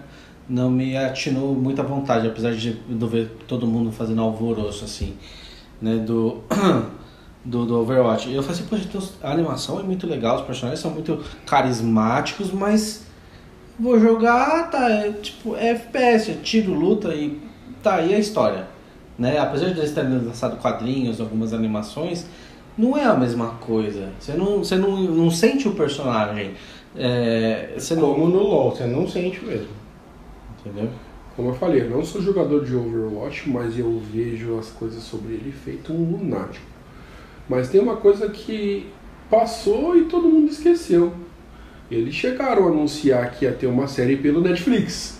[0.47, 5.15] não me atinou muita vontade, apesar de eu ver todo mundo fazendo alvoroço, assim,
[5.81, 6.41] né, do,
[7.43, 8.29] do, do Overwatch.
[8.29, 11.23] E eu falei assim, poxa, então a animação é muito legal, os personagens são muito
[11.45, 13.05] carismáticos, mas
[13.79, 17.39] vou jogar, tá, é, tipo, é FPS, é tiro, luta e
[17.81, 18.67] tá aí a história.
[19.17, 19.37] Né?
[19.39, 22.25] Apesar de eles terem lançado quadrinhos, algumas animações,
[22.77, 24.09] não é a mesma coisa.
[24.19, 26.53] Você não, você não, não sente o personagem.
[26.95, 29.67] É, você não, Como no LoL, você não sente mesmo.
[30.59, 30.89] entendeu?
[31.35, 35.33] Como eu falei, eu não sou jogador de Overwatch, mas eu vejo as coisas sobre
[35.33, 36.70] ele feito um lunático.
[37.51, 38.87] Mas tem uma coisa que
[39.29, 41.11] passou e todo mundo esqueceu.
[41.91, 45.19] Eles chegaram a anunciar que ia ter uma série pelo Netflix.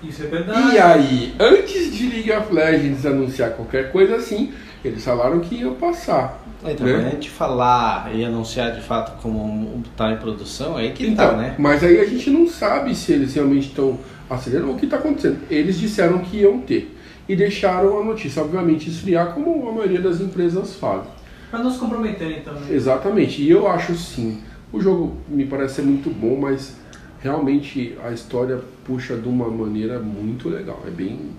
[0.00, 0.76] Isso é verdade.
[0.76, 4.52] E aí, antes de League of Legends anunciar qualquer coisa assim,
[4.84, 6.40] eles falaram que iam passar.
[6.64, 7.08] Então, Né?
[7.08, 11.36] a gente falar e anunciar de fato como tá em produção, aí que Então, tá,
[11.36, 11.56] né?
[11.58, 13.98] Mas aí a gente não sabe se eles realmente estão
[14.30, 15.40] acelerando ou o que está acontecendo.
[15.50, 16.96] Eles disseram que iam ter.
[17.28, 21.15] E deixaram a notícia, obviamente, esfriar, como a maioria das empresas fazem.
[21.56, 22.70] Pra não se comprometerem também.
[22.70, 23.40] Exatamente.
[23.40, 24.42] E eu acho sim.
[24.70, 26.76] O jogo me parece ser muito bom, mas
[27.18, 30.82] realmente a história puxa de uma maneira muito legal.
[30.86, 31.30] É bem,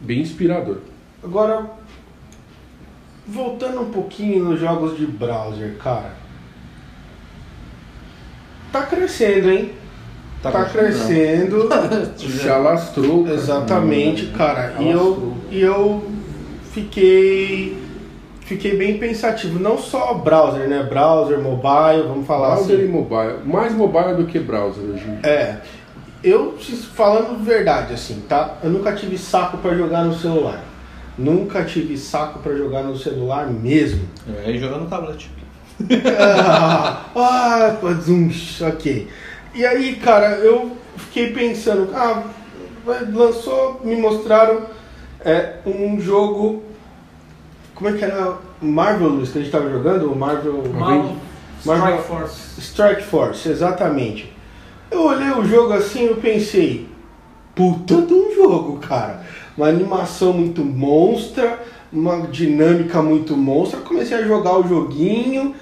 [0.00, 0.78] bem inspirador.
[1.22, 1.72] Agora,
[3.28, 6.14] voltando um pouquinho nos jogos de browser, cara.
[8.72, 9.72] Tá crescendo, hein?
[10.42, 11.68] Tá, crescendo.
[12.16, 13.24] Se alastrou.
[13.24, 13.34] cara.
[13.34, 14.76] Exatamente, cara.
[14.80, 16.02] E eu, e eu
[16.72, 17.79] fiquei
[18.50, 20.82] fiquei bem pensativo, não só browser, né?
[20.82, 22.84] Browser, mobile, vamos falar Browser assim.
[22.84, 23.38] e mobile.
[23.44, 25.30] Mais mobile do que browser hoje em dia.
[25.30, 25.60] É.
[26.24, 26.58] eu,
[26.92, 28.58] falando verdade, assim, tá?
[28.60, 30.64] Eu nunca tive saco pra jogar no celular.
[31.16, 34.08] Nunca tive saco pra jogar no celular mesmo.
[34.44, 35.30] É, e jogando no tablet.
[36.04, 38.30] ah, ah, zoom,
[38.68, 39.06] ok.
[39.54, 42.24] E aí, cara, eu fiquei pensando, ah,
[43.12, 44.62] lançou, me mostraram
[45.24, 46.64] é, um jogo.
[47.80, 48.36] Como é que era?
[48.60, 50.12] Marvelous que a gente tava jogando?
[50.12, 50.62] O Marvel.
[50.74, 51.16] Marvel
[51.64, 52.60] Marvel- Strike Force.
[52.60, 54.30] Strike Force, exatamente.
[54.90, 56.86] Eu olhei o jogo assim eu pensei,
[57.54, 59.22] puta de um jogo, cara.
[59.56, 61.58] Uma animação muito monstra,
[61.90, 63.80] uma dinâmica muito monstra.
[63.80, 65.54] Comecei a jogar o joguinho,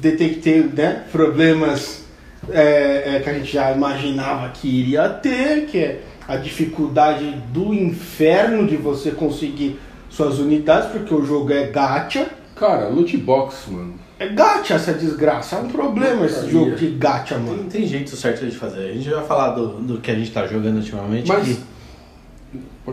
[0.00, 2.04] detectei né, problemas
[2.48, 7.74] é, é, que a gente já imaginava que iria ter, que é a dificuldade do
[7.74, 9.78] inferno de você conseguir
[10.10, 12.28] suas unidades, porque o jogo é gacha.
[12.56, 13.94] Cara, loot box, mano.
[14.18, 17.64] É gacha essa desgraça, é um problema esse jogo de gacha, mano.
[17.70, 18.90] tem jeito certo de fazer.
[18.90, 21.26] A gente vai falar do, do que a gente tá jogando ultimamente.
[21.26, 21.58] Mas-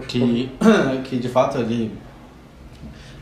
[0.08, 0.51] Que, que,
[1.03, 1.91] que de fato ele.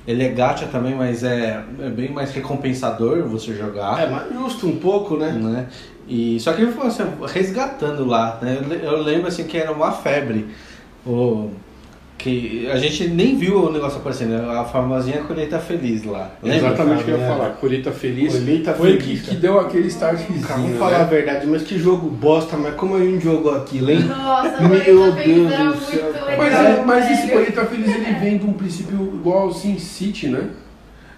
[0.07, 3.99] Ele é gacha também, mas é, é bem mais recompensador você jogar.
[4.03, 5.31] É mais justo um pouco, né?
[5.31, 5.67] né?
[6.07, 8.59] E, só que ele falou assim, resgatando lá, né?
[8.83, 10.45] Eu lembro assim que era uma febre.
[11.03, 11.49] O,
[12.17, 16.31] que a gente nem viu o negócio aparecendo, a famosinha colheita feliz lá.
[16.41, 16.69] Lembra?
[16.69, 17.49] Exatamente o que eu ia falar.
[17.51, 18.33] Colheita Feliz.
[18.33, 19.39] Colheita foi Feliz, que, cara.
[19.39, 20.41] deu aquele startzinho.
[20.41, 21.05] Cara, vamos falar a né?
[21.05, 23.99] verdade, mas que jogo bosta, mas como a gente jogou aquilo, hein?
[24.01, 26.13] Nossa, Meu Meu Deus Deus do céu.
[26.37, 27.31] Mas, é, mas esse.
[27.31, 30.49] Colheita Feliz ele vem de um princípio igual ao Sin City, né?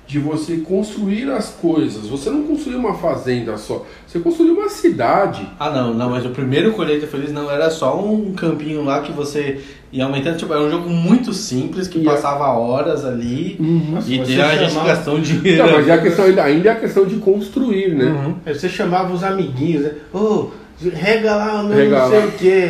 [0.07, 2.07] De você construir as coisas.
[2.07, 3.85] Você não construiu uma fazenda só.
[4.07, 5.45] Você construiu uma cidade.
[5.59, 9.11] Ah não, não, mas o primeiro Colheita Feliz não era só um campinho lá que
[9.11, 9.59] você
[9.91, 14.17] ia aumentando, tipo, era um jogo muito simples que E- passava horas ali Nossa, e
[14.17, 15.65] você tem a gente chamava- gastando dinheiro.
[15.65, 18.05] Não, mas é a questão, ainda, ainda é a questão de construir, né?
[18.05, 18.35] Uhum.
[18.53, 19.91] Você chamava os amiguinhos, né?
[20.13, 20.49] Ô,
[20.93, 22.69] rega lá o meu não sei o quê,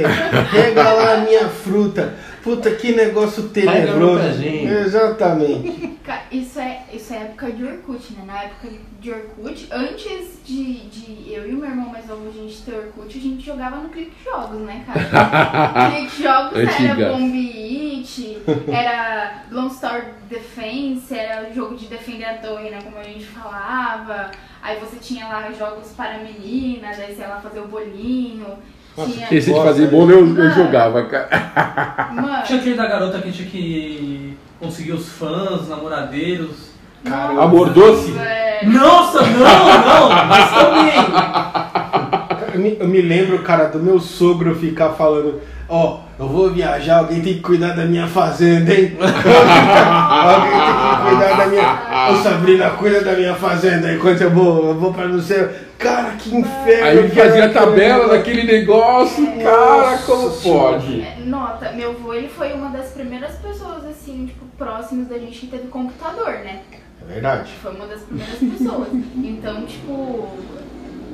[0.51, 2.13] rega lá a minha fruta.
[2.47, 4.41] Puta, que negócio tenebroso.
[4.43, 5.97] Exatamente.
[6.31, 8.23] Isso é, isso é época de Orkut, né?
[8.25, 12.31] Na época de Orkut, antes de, de eu e o meu irmão mais novo a
[12.31, 15.91] gente ter Orkut, a gente jogava no Clique Jogos, né, cara?
[15.91, 18.37] Clique Jogos era Bomb It,
[18.69, 22.79] era Lone Star Defense, era o jogo de defender a torre, né?
[22.81, 24.31] Como a gente falava.
[24.61, 28.57] Aí você tinha lá jogos para meninas, aí você ia lá fazer o bolinho.
[28.97, 29.27] Nossa, tinha...
[29.31, 32.09] Esse de fazer bolo eu, eu jogava, cara.
[32.13, 36.71] Mano, Tinha aquele da garota que tinha que conseguir os fãs, os namoradeiros.
[37.05, 38.11] Cara, Amor doce?
[38.63, 40.93] Nossa, não, não, mas também.
[42.53, 46.97] Eu me, eu me lembro, cara, do meu sogro ficar falando, ó, eu vou viajar,
[46.97, 48.97] alguém tem que cuidar da minha fazenda, hein?
[48.99, 52.09] alguém tem que cuidar da minha.
[52.11, 55.47] Ô Sabrina, cuida da minha fazenda enquanto eu vou, eu vou pra não sei.
[55.77, 56.85] Cara, que inferno!
[56.85, 58.17] Aí fazia a aquele tabela negócio.
[58.17, 61.01] daquele negócio, cara, como pode?
[61.01, 65.39] É, Nota, meu avô ele foi uma das primeiras pessoas assim, tipo, próximas da gente
[65.39, 66.61] que teve computador, né?
[67.01, 67.51] É verdade.
[67.61, 68.87] Foi uma das primeiras pessoas.
[69.17, 70.27] Então, tipo,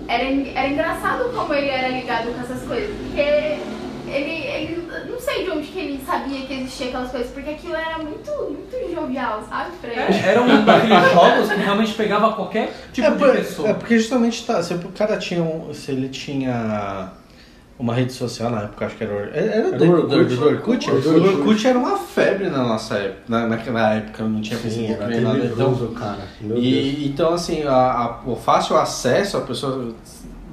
[0.08, 3.58] era, era engraçado como ele era ligado com essas coisas, porque
[4.08, 7.76] ele, ele não sei de onde que ele sabia que existia aquelas coisas, porque aquilo
[7.76, 9.72] era muito, muito jovial, sabe?
[9.82, 10.00] Pra ele.
[10.02, 13.70] É, Era um daqueles jogos que realmente pegava qualquer tipo é, de por- pessoa.
[13.70, 17.12] é porque justamente tá, se o cara tinha um, se ele tinha
[17.80, 20.36] uma rede social na época, acho que era, era, era do, Orkut.
[20.36, 20.90] do Orkut.
[20.92, 25.06] O Orkut era uma febre na nossa época, na, naquela época não tinha Sim, Facebook
[25.10, 26.20] nem nada, então cara.
[26.40, 26.66] Meu Deus.
[26.66, 29.94] E, então, assim, a- a- o fácil acesso a pessoa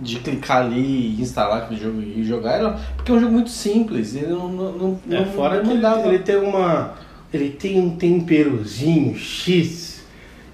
[0.01, 3.51] de clicar ali e instalar aquele jogo e jogar era porque é um jogo muito
[3.51, 4.15] simples.
[4.15, 6.95] Ele não, não, não, É, fora não que ele, dava- ele tem uma.
[7.33, 10.01] Ele tem um temperozinho X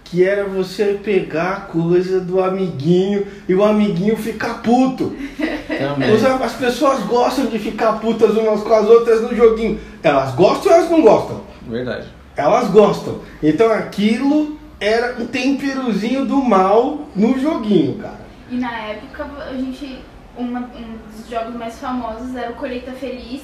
[0.05, 5.13] que era você pegar a coisa do amiguinho e o amiguinho ficar puto.
[6.15, 9.81] Os- As pessoas gostam de ficar putas umas com as outras no joguinho.
[10.03, 11.41] Elas gostam ou elas não gostam?
[11.69, 12.07] Verdade.
[12.37, 13.21] Elas gostam.
[13.43, 18.26] Então aquilo era um temperozinho do mal no joguinho, cara.
[18.51, 19.99] E na época a gente.
[20.39, 23.43] uma- um dos jogos mais famosos era o Colheita Feliz,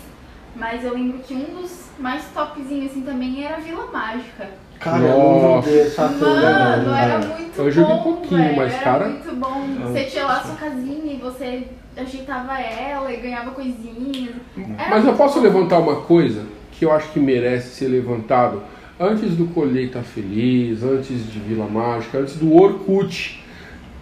[0.55, 4.51] mas eu lembro que um dos mais topzinhos assim também era Vila Mágica.
[4.79, 6.09] Cara, Nossa.
[6.09, 7.19] Mano, era cara.
[7.39, 9.67] muito Eu joguei bom, pouquinho, velho, mas, era cara- muito bom.
[9.87, 11.67] Você tinha lá sua casinha e você
[11.97, 14.35] ajeitava ela e ganhava coisinhas.
[14.79, 15.45] Era Mas eu posso bom.
[15.47, 18.63] levantar uma coisa que eu acho que merece ser levantado
[19.01, 23.43] antes do Colheita Feliz, antes de Vila Mágica, antes do Orkut,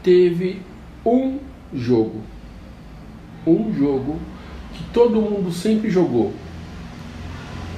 [0.03, 0.63] teve
[1.05, 1.39] um
[1.73, 2.21] jogo.
[3.47, 4.19] Um jogo
[4.75, 6.33] que todo mundo sempre jogou.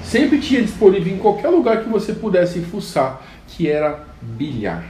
[0.02, 4.84] Sempre tinha disponível em qualquer lugar que você pudesse fuçar, que era bilhar.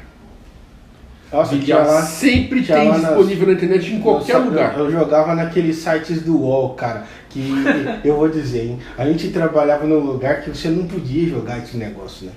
[1.32, 4.78] Nossa, Bilhar lá- sempre tinha tem nas- disponível na internet em qualquer Nossa, lugar.
[4.78, 7.04] Eu, eu jogava naqueles sites do UOL, cara.
[7.30, 7.40] Que
[8.04, 8.78] eu vou dizer, hein?
[8.98, 12.32] A gente trabalhava num lugar que você não podia jogar esse negócio, né?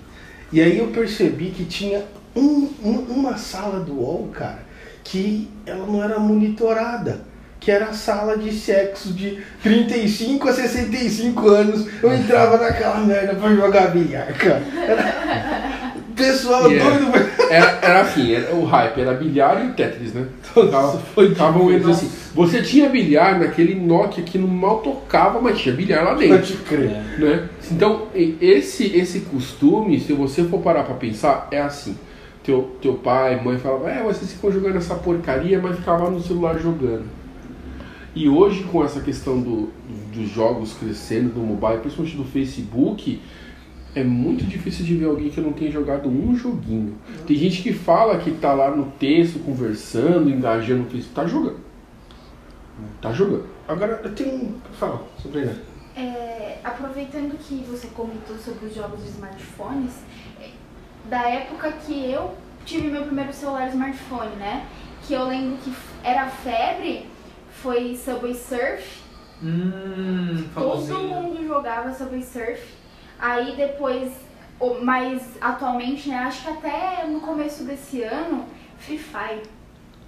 [0.52, 4.60] E aí eu percebi que tinha um- um- uma sala do UOL, cara,
[5.06, 7.22] que ela não era monitorada.
[7.58, 11.88] Que era a sala de sexo de 35 a 65 anos.
[12.04, 14.62] Eu entrava naquela merda pra jogar bilhar, cara.
[14.86, 15.96] Era...
[16.16, 19.74] Pessoal E é- doido, pra- Era, era assim, era, o hype era bilhar e o
[19.74, 20.26] Tetris, né?
[20.54, 22.10] Tava- Ficavam eles assim.
[22.34, 26.38] Você tinha bilhar naquele Nokia que não mal tocava, mas tinha bilhar lá dentro.
[26.38, 26.90] Pode crer.
[27.18, 27.50] né?
[27.72, 31.98] Então, esse esse costume, se você for parar pra pensar, é assim.
[32.46, 36.60] Teu, teu pai, mãe falava, é, vocês ficam jogando essa porcaria, mas ficava no celular
[36.60, 37.06] jogando.
[38.14, 39.70] E hoje, com essa questão do,
[40.14, 43.20] dos jogos crescendo, do mobile, principalmente do Facebook,
[43.96, 46.96] é muito difícil de ver alguém que não tenha jogado um joguinho.
[47.26, 51.60] Tem gente que fala que tá lá no texto, conversando, engajando no Facebook, tá jogando.
[53.02, 53.46] Tá jogando.
[53.68, 54.54] Agora eu tenho um.
[54.74, 55.56] Fala, Sabrina.
[55.96, 59.94] É, aproveitando que você comentou sobre os jogos de smartphones,
[61.10, 62.36] da época que eu
[62.66, 64.66] tive meu primeiro celular smartphone, né?
[65.08, 67.08] Que eu lembro que era febre,
[67.62, 69.04] foi Subway Surf.
[69.44, 72.62] Hum, Todo mundo jogava Subway Surf.
[73.20, 74.12] Aí depois,
[74.82, 76.18] mas atualmente, né?
[76.20, 78.46] Acho que até no começo desse ano,
[78.80, 79.44] Free Fire.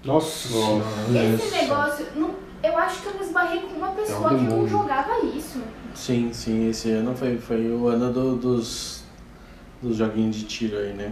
[0.03, 1.35] Nossa, Nossa.
[1.35, 5.19] Esse negócio, não, eu acho que eu me esbarrei com uma pessoa que não jogava
[5.25, 5.61] isso.
[5.93, 8.96] Sim, sim, esse ano foi, foi o ano do- dos,
[9.81, 11.11] dos joguinhos de tiro aí, né?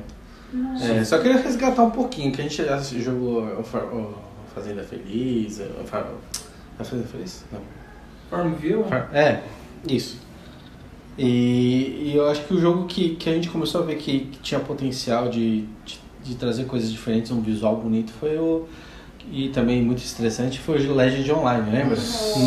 [0.82, 4.13] É, só queria resgatar um pouquinho, que a gente já jogou o, Fa- o
[4.53, 6.07] Fazenda Feliz, o Fa-
[6.80, 7.43] a Fazenda Feliz?
[7.51, 7.59] Não.
[8.30, 8.84] Farmville?
[8.86, 9.41] Fa- É,
[9.88, 10.18] isso.
[11.18, 14.20] E, e eu acho que o jogo que, que a gente começou a ver que,
[14.32, 18.66] que tinha potencial de, de, de trazer coisas diferentes, um visual bonito, foi o.
[19.32, 21.95] E também muito estressante foi o Legend Online, lembra?
[21.95, 22.45] Nossa!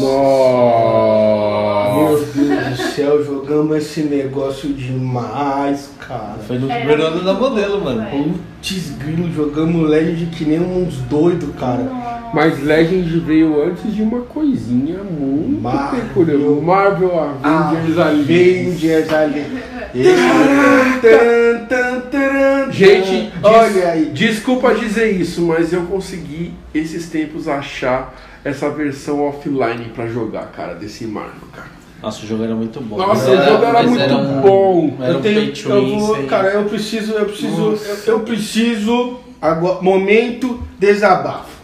[3.08, 6.36] Céu, jogamos esse negócio demais, cara.
[6.46, 8.06] Foi no primeiro ano da modelo, mano.
[8.10, 11.84] Putz, grilo, jogamos Legend que nem uns doidos, cara.
[11.84, 12.18] Nossa.
[12.34, 16.02] Mas Legend veio antes de uma coisinha muito Marvel.
[16.02, 16.62] peculiar.
[16.62, 18.20] Marvel Avengers ali.
[18.20, 19.46] Avengers ali.
[22.10, 24.10] Taran, Gente, olha aí.
[24.12, 30.74] Desculpa dizer isso, mas eu consegui esses tempos achar essa versão offline pra jogar, cara,
[30.74, 31.77] desse Marvel, cara.
[32.02, 32.96] Nossa, o jogo era muito bom.
[32.96, 34.96] Nossa, o jogo era muito um- bom.
[35.00, 37.60] Era eu um tenho, eu vou, cara, eu preciso, eu preciso,
[38.06, 41.58] eu, eu preciso agora, momento desabafo.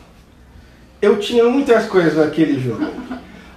[1.00, 2.84] Eu tinha muitas coisas naquele jogo,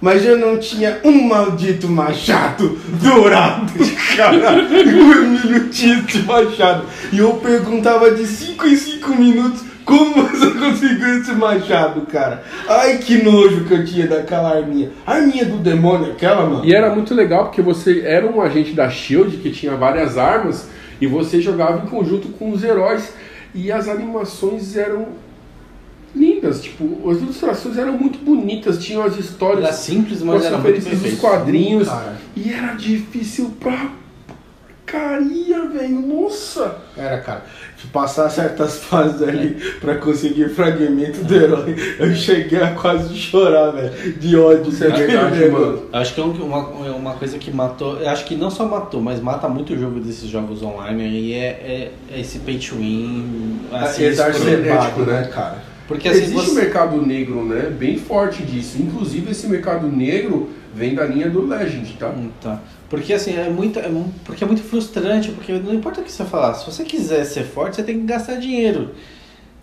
[0.00, 3.72] mas eu não tinha um maldito machado dourado,
[4.16, 4.36] cara.
[4.62, 10.50] O Emílio tinha esse machado e eu perguntava de 5 em 5 minutos como você
[10.50, 12.44] conseguiu esse machado, cara.
[12.68, 14.90] Ai que nojo que eu tinha daquela arminha.
[15.06, 16.64] A arminha do demônio, aquela mano.
[16.64, 20.68] E era muito legal porque você era um agente da Shield que tinha várias armas
[21.00, 23.14] e você jogava em conjunto com os heróis
[23.54, 25.06] e as animações eram
[26.14, 30.58] lindas, tipo, as ilustrações eram muito bonitas, tinham as histórias Era simples, mas as era
[30.58, 31.16] muito dos perfeito.
[31.18, 32.16] quadrinhos Cara.
[32.34, 33.90] e era difícil pra
[34.90, 36.00] caria, velho.
[36.00, 36.76] Nossa!
[36.96, 37.42] Era, cara,
[37.76, 43.70] de passar certas fases ali pra conseguir fragmento do herói, eu cheguei a quase chorar,
[43.70, 44.70] velho, de ódio.
[44.72, 45.82] Isso é verdade, mano.
[45.92, 46.58] Acho que é um- uma,
[46.90, 50.00] uma coisa que matou, eu acho que não só matou, mas mata muito o jogo
[50.00, 55.30] desses jogos online aí é, é, é esse pay to win, assim, frenético, né, né?
[55.32, 55.77] cara?
[55.88, 57.70] Porque assim, Existe você, um mercado negro, né?
[57.70, 58.80] Bem forte disso.
[58.80, 62.10] Inclusive esse mercado negro vem da linha do Legend, tá?
[62.10, 62.60] Hum, Tá.
[62.90, 63.90] Porque assim, é muito, é,
[64.24, 67.44] porque é muito frustrante, porque não importa o que você falar, se você quiser ser
[67.44, 68.94] forte, você tem que gastar dinheiro.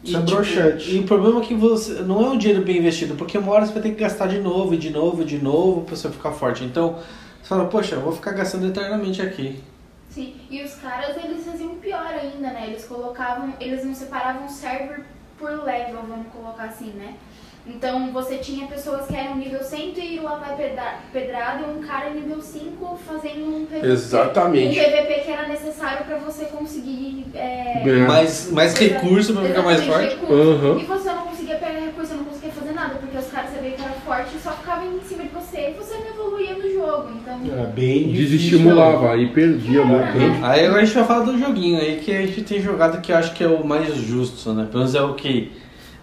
[0.04, 0.96] Isso é broxante.
[0.96, 3.66] e o problema é que você não é um dinheiro bem investido, porque uma hora
[3.66, 6.10] você vai ter que gastar de novo, e de novo, e de novo, pra você
[6.10, 6.64] ficar forte.
[6.64, 6.98] Então,
[7.42, 9.60] você fala, poxa, eu vou ficar gastando eternamente aqui.
[10.10, 12.66] Sim, e os caras eles faziam pior ainda, né?
[12.68, 15.04] Eles colocavam, eles não separavam o server
[15.46, 17.14] por level, vamos colocar assim, né?
[17.68, 21.82] Então você tinha pessoas que eram nível 100 e lá vai pedra- pedrada e um
[21.82, 23.88] cara nível 5 fazendo um PVP.
[23.88, 24.80] Exatamente.
[24.80, 27.26] Um PVP que era necessário pra você conseguir.
[27.34, 28.08] É, Ganhar.
[28.08, 30.10] Mais, mais recurso pra ficar mais forte.
[30.16, 30.34] recurso.
[30.34, 30.80] Aham.
[30.80, 33.74] E você não conseguia pegar recurso, você não conseguia fazer nada, porque os caras sabiam
[33.74, 36.15] que era forte e só ficavam em cima de você e você não
[36.86, 37.10] jogo.
[37.16, 37.40] Então.
[37.52, 38.38] Era bem difícil.
[38.38, 40.04] Desestimulava, aí perdia muito.
[40.04, 40.20] É.
[40.20, 40.40] né?
[40.44, 43.12] Aí agora a gente vai falar do joguinho aí que a gente tem jogado que
[43.12, 44.68] eu acho que é o mais justo, né?
[44.70, 45.52] Pelo menos é o que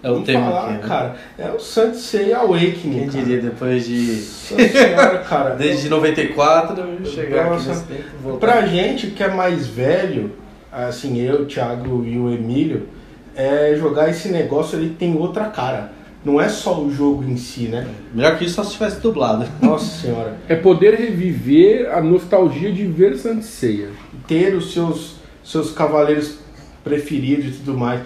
[0.03, 0.89] é o Vamos tema falar, aqui, né?
[0.89, 3.24] cara, é o Sansei Awakening, Quem cara.
[3.24, 5.55] diria depois de senhora, cara.
[5.57, 7.57] desde 94 chegar Nossa.
[7.61, 8.47] aqui nesse tempo, voltar.
[8.47, 10.33] Pra gente que é mais velho,
[10.72, 12.89] assim, eu, o Thiago e o Emílio,
[13.37, 15.93] é jogar esse negócio, ele tem outra cara.
[16.25, 17.89] Não é só o jogo em si, né?
[18.14, 19.45] Melhor que isso só se tivesse dublado.
[19.61, 20.37] Nossa senhora.
[20.49, 23.89] É poder reviver a nostalgia de ver Saint Seiya.
[24.29, 26.39] Ter os seus, seus cavaleiros
[26.85, 28.03] preferidos e tudo mais.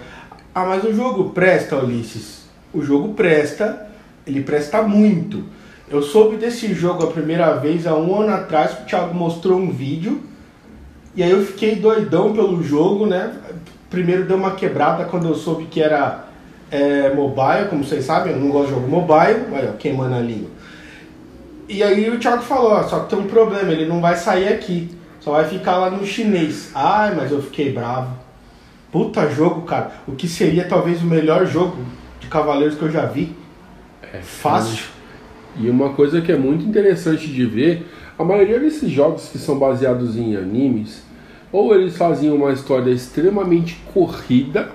[0.53, 2.47] Ah, mas o jogo presta, Ulisses.
[2.73, 3.87] O jogo presta,
[4.25, 5.43] ele presta muito.
[5.89, 9.59] Eu soube desse jogo a primeira vez há um ano atrás, que o Thiago mostrou
[9.59, 10.21] um vídeo.
[11.15, 13.33] E aí eu fiquei doidão pelo jogo, né?
[13.89, 16.26] Primeiro deu uma quebrada quando eu soube que era
[16.69, 20.49] é, mobile, como vocês sabem, eu não gosto de jogo mobile, olha, queimando a língua.
[21.69, 24.47] E aí o Thiago falou, ó, só que tem um problema, ele não vai sair
[24.47, 24.89] aqui,
[25.19, 26.71] só vai ficar lá no chinês.
[26.73, 28.15] Ai, mas eu fiquei bravo.
[28.91, 29.91] Puta jogo, cara.
[30.07, 31.77] O que seria talvez o melhor jogo
[32.21, 33.35] de Cavaleiros que eu já vi.
[34.13, 34.85] É Fácil.
[35.59, 37.85] E uma coisa que é muito interessante de ver,
[38.17, 41.03] a maioria desses jogos que são baseados em animes,
[41.51, 44.69] ou eles fazem uma história extremamente corrida,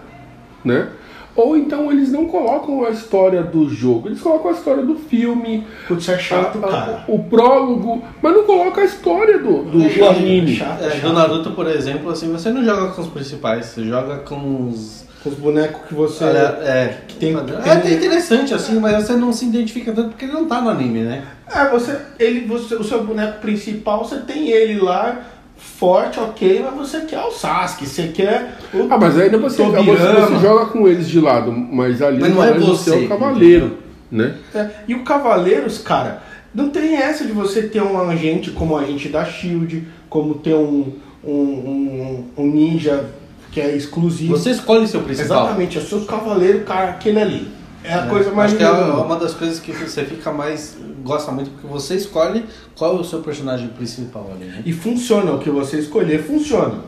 [0.64, 0.90] né?
[1.34, 5.66] Ou então eles não colocam a história do jogo, eles colocam a história do filme,
[5.88, 7.04] Putz, é chato, a- a- cara.
[7.08, 10.56] o prólogo, mas não coloca a história do, do É, anime.
[10.56, 11.00] chato, É, chato.
[11.02, 15.02] do Naruto, por exemplo, assim, você não joga com os principais, você joga com os.
[15.22, 16.24] Com os bonecos que você.
[16.24, 20.08] Olha, é, que tem- é tem- até interessante, assim, mas você não se identifica tanto
[20.10, 21.22] porque ele não tá no anime, né?
[21.54, 25.20] É, você, ele, você, o seu boneco principal, você tem ele lá,
[25.62, 29.76] forte, ok, mas você quer o Sasuke, você quer o Ah, mas ainda você, você,
[29.76, 30.26] Tobirama.
[30.26, 33.08] você joga com eles de lado, mas ali Mas não é mas você, é o
[33.08, 33.78] cavaleiro,
[34.10, 34.34] né?
[34.54, 36.22] É, E o Cavaleiros, cara,
[36.54, 40.54] não tem essa de você ter um agente como o agente da Shield, como ter
[40.54, 40.92] um,
[41.24, 43.06] um, um, um ninja
[43.50, 44.36] que é exclusivo.
[44.36, 45.44] Você escolhe seu principal.
[45.44, 47.48] Exatamente, é o seu cavaleiro, cara, aquele ali.
[47.84, 50.76] É a coisa mais Acho que é uma das coisas que você fica mais.
[51.02, 52.46] Gosta muito, porque você escolhe
[52.76, 54.62] qual é o seu personagem principal ali, né?
[54.64, 56.80] E funciona, o que você escolher funciona.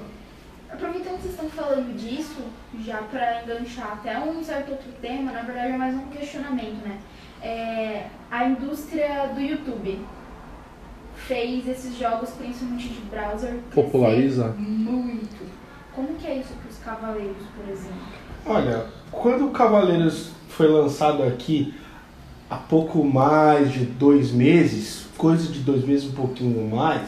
[0.71, 2.37] Aproveitando que vocês estão falando disso,
[2.85, 6.99] já pra enganchar até um certo outro tema, na verdade é mais um questionamento, né?
[7.43, 9.99] É, a indústria do YouTube
[11.15, 14.55] fez esses jogos, principalmente de browser, Populariza.
[14.59, 15.45] muito.
[15.95, 18.25] Como que é isso pros cavaleiros, por exemplo?
[18.47, 21.73] Olha, quando o Cavaleiros foi lançado aqui
[22.55, 27.03] há pouco mais de dois meses, coisa de dois meses, um pouquinho mais,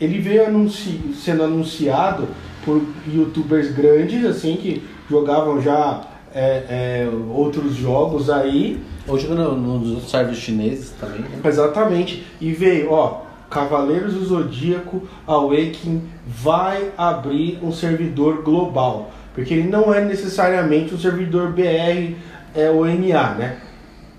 [0.00, 2.28] ele veio anunci sendo anunciado
[2.64, 6.02] por youtubers grandes, assim, que jogavam já
[6.34, 8.80] é, é, outros jogos aí.
[9.08, 11.28] Ou jogando no- nos servers chineses também, né?
[11.44, 12.26] Exatamente.
[12.40, 19.12] E veio, ó, Cavaleiros do Zodíaco Awakening vai abrir um servidor global.
[19.32, 22.16] Porque ele não é necessariamente um servidor BR
[22.54, 23.56] é, ou NA, né?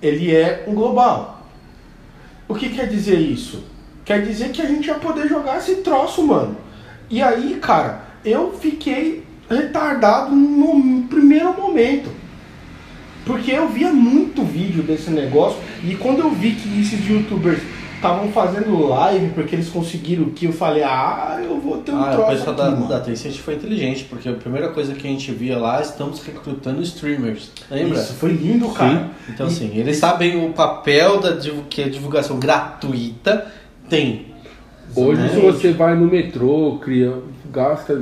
[0.02, 1.48] Ele é um global.
[2.48, 3.64] O que quer dizer isso?
[4.06, 6.58] Quer dizer que a gente vai poder jogar esse troço, mano.
[7.10, 12.10] E aí, cara, eu fiquei retardado no primeiro momento.
[13.26, 17.60] Porque eu via muito vídeo desse negócio e quando eu vi que esses youtubers
[17.98, 21.98] estavam fazendo live porque eles conseguiram o que eu falei, ah, eu vou ter um
[21.98, 22.88] Ah, o troço pessoal aqui, da, mano.
[22.88, 26.82] da Tencent foi inteligente, porque a primeira coisa que a gente via lá, estamos recrutando
[26.84, 27.52] streamers.
[27.70, 27.98] Lembra?
[28.00, 29.10] Isso foi lindo, cara.
[29.28, 31.38] Então, E- assim, eles sabem o papel da
[31.70, 33.48] que a divulgação gratuita
[33.89, 34.28] tem.
[34.95, 35.52] Hoje, se Exatamente.
[35.58, 37.14] você vai no metrô, cria,
[37.52, 38.02] gasta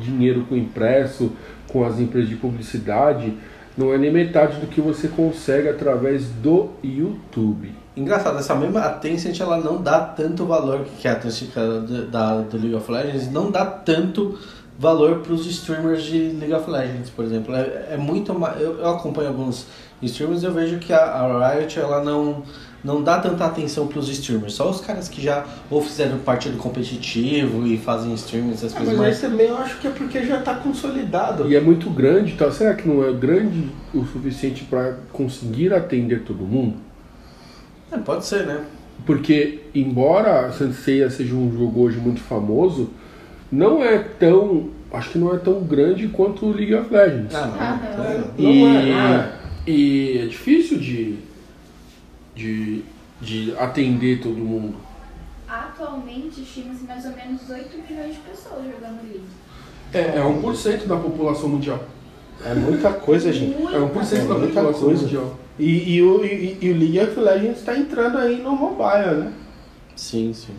[0.00, 1.30] dinheiro com impresso,
[1.68, 3.32] com as empresas de publicidade,
[3.76, 7.70] não é nem metade do que você consegue através do YouTube.
[7.96, 12.40] Engraçado, essa mesma a Tencent ela não dá tanto valor que a Tencent da, da-
[12.42, 14.36] do League of Legends não dá tanto
[14.76, 17.54] valor para os streamers de League of Legends, por exemplo.
[17.54, 19.66] É, é muito eu, eu acompanho alguns
[20.02, 22.42] streamers e eu vejo que a, a Riot ela não
[22.82, 24.52] não dá tanta atenção para os streamers.
[24.54, 28.94] Só os caras que já ou fizeram partido competitivo e fazem streaming essas Ah, coisas
[28.94, 29.20] mas mais.
[29.20, 31.48] também eu acho que é porque já tá consolidado.
[31.50, 32.50] E é muito grande, tá?
[32.50, 36.74] será que não é grande o suficiente para conseguir atender todo mundo?
[37.94, 38.64] É, pode ser, né?
[39.06, 42.90] Porque, embora Senseiya seja um jogo hoje muito famoso,
[43.50, 44.70] não é tão.
[44.92, 47.34] Acho que não é tão grande quanto o League of Legends.
[47.34, 47.60] Ah, não.
[47.60, 48.04] Ah, não.
[48.04, 49.32] É, E, não é, não é.
[49.66, 51.18] e é difícil de,
[52.34, 52.82] de,
[53.20, 54.76] de atender todo mundo.
[55.48, 59.24] Atualmente estima-se mais ou menos 8 milhões de pessoas jogando League.
[59.92, 61.84] É, é 1% da população mundial.
[62.44, 63.54] É muita coisa, gente.
[63.54, 65.02] É 1% da muita população coisa.
[65.02, 65.38] mundial.
[65.58, 69.32] E, e o, e, e o League of Legends está entrando aí no mobile, né?
[69.94, 70.54] Sim, sim.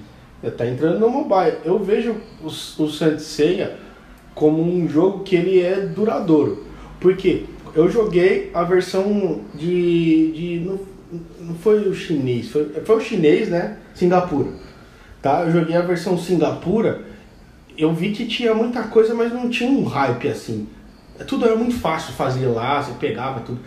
[0.57, 1.57] Tá entrando no mobile.
[1.65, 3.78] Eu vejo o, o Saint Seiya
[4.34, 6.65] como um jogo que ele é duradouro.
[6.99, 7.45] Porque
[7.76, 10.32] eu joguei a versão de.
[10.32, 10.80] de não,
[11.39, 13.78] não foi o chinês, foi, foi o chinês, né?
[13.93, 14.49] Singapura.
[15.21, 15.43] Tá?
[15.43, 17.01] Eu joguei a versão Singapura.
[17.78, 20.67] Eu vi que tinha muita coisa, mas não tinha um hype assim.
[21.24, 23.59] Tudo era muito fácil fazer lá, você pegava tudo.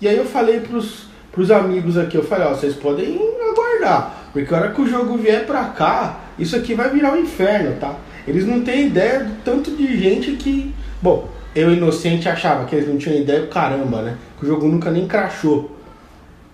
[0.00, 3.18] E aí eu falei pros, pros amigos aqui, eu falei, ó, vocês podem
[3.50, 7.20] aguardar, porque a hora que o jogo vier pra cá, isso aqui vai virar um
[7.20, 7.94] inferno, tá?
[8.26, 10.72] Eles não têm ideia do tanto de gente que.
[11.00, 14.16] Bom, eu inocente achava que eles não tinham ideia do caramba, né?
[14.38, 15.76] Que o jogo nunca nem crashou.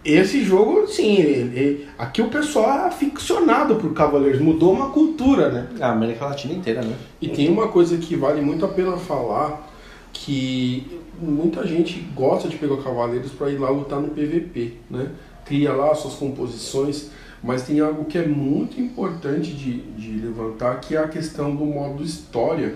[0.05, 5.51] Esse jogo, sim, ele- ele- aqui o pessoal é aficionado por Cavaleiros, mudou uma cultura,
[5.51, 5.67] né?
[5.81, 6.95] A América Latina inteira, né?
[7.21, 9.69] E tem uma coisa que vale muito a pena falar,
[10.13, 15.11] que muita gente gosta de pegar cavaleiros para ir lá lutar no PVP, né?
[15.45, 17.11] Cria lá suas composições,
[17.43, 21.65] mas tem algo que é muito importante de, de levantar, que é a questão do
[21.65, 22.75] modo história.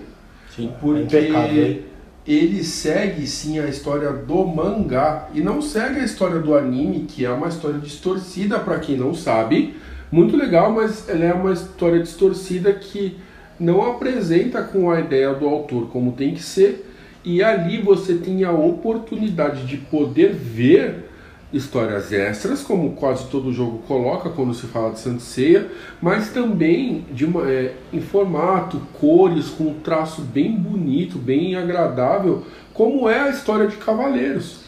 [0.54, 0.72] Sim.
[0.80, 1.84] Porque É impecável, hein?
[2.26, 7.24] ele segue sim a história do mangá e não segue a história do anime, que
[7.24, 9.74] é uma história distorcida para quem não sabe.
[10.10, 13.18] Muito legal, mas ela é uma história distorcida que
[13.58, 16.91] não apresenta com a ideia do autor como tem que ser.
[17.24, 21.10] E ali você tem a oportunidade de poder ver
[21.52, 25.68] histórias extras, como quase todo jogo coloca quando se fala de Santa Ceia,
[26.00, 32.42] mas também de uma, é, em formato, cores, com um traço bem bonito, bem agradável,
[32.72, 34.62] como é a história de Cavaleiros.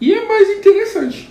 [0.00, 1.30] E é mais interessante.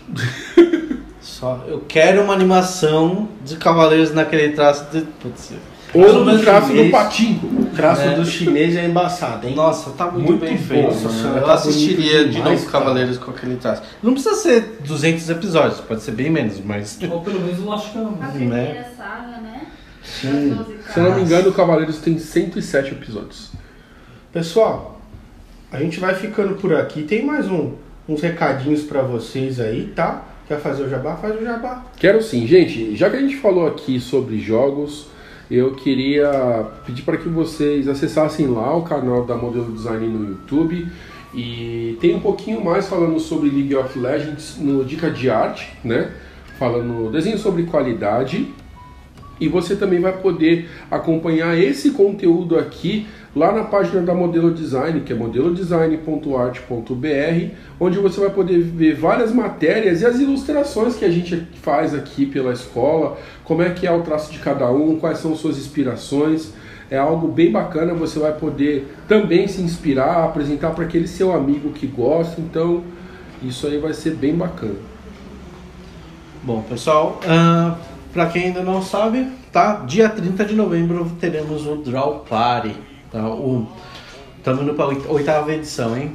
[1.21, 5.01] Só, eu quero uma animação de Cavaleiros naquele traço de.
[5.01, 5.53] Putz,
[5.93, 6.89] Ou no traço do.
[6.89, 7.64] Patinco.
[7.75, 8.15] O traço É.
[8.15, 9.53] do chinês é embaçado, hein?
[9.55, 10.83] Nossa, tá muito, Muito bem bom, feito.
[11.03, 12.71] nossa senhora, Eu tá assistiria de novo cara.
[12.71, 13.83] Cavaleiros com aquele traço.
[14.01, 16.97] Não precisa ser 200 episódios, pode ser bem menos, mas.
[17.11, 18.31] Ou pelo menos o Lost A Canvas.
[18.31, 19.61] primeira saga, né?
[20.03, 20.49] Sim.
[20.55, 23.51] Das 12 Se eu não me engano, o Cavaleiros tem 107 episódios.
[24.31, 25.01] Pessoal,
[25.71, 27.03] a gente vai ficando por aqui.
[27.03, 27.73] Tem mais um,
[28.07, 30.23] uns recadinhos pra vocês aí, tá?
[30.47, 31.15] Quer fazer o jabá?
[31.15, 31.83] Faz o jabá.
[31.97, 32.95] Quero sim, gente.
[32.95, 35.07] Já que a gente falou aqui sobre jogos,
[35.49, 40.87] eu queria pedir para que vocês acessassem lá o canal da Modelo Design no YouTube
[41.33, 46.11] e tem um pouquinho mais falando sobre League of Legends no Dica de Arte, né?
[46.57, 48.47] Falando desenho sobre qualidade.
[49.39, 55.01] E você também vai poder acompanhar esse conteúdo aqui lá na página da Modelo Design,
[55.01, 61.11] que é modelodesign.arte.br, onde você vai poder ver várias matérias e as ilustrações que a
[61.11, 65.17] gente faz aqui pela escola, como é que é o traço de cada um, quais
[65.17, 66.53] são suas inspirações.
[66.89, 71.71] É algo bem bacana, você vai poder também se inspirar, apresentar para aquele seu amigo
[71.71, 72.83] que gosta, então
[73.43, 74.75] isso aí vai ser bem bacana.
[76.43, 77.75] Bom, pessoal, ah,
[78.13, 79.83] pra quem ainda não sabe, tá?
[79.87, 82.94] Dia 30 de novembro teremos o Draw Party.
[83.15, 83.29] Tá?
[83.29, 83.65] O,
[84.37, 86.11] estamos indo pra oit- oitava edição, hein?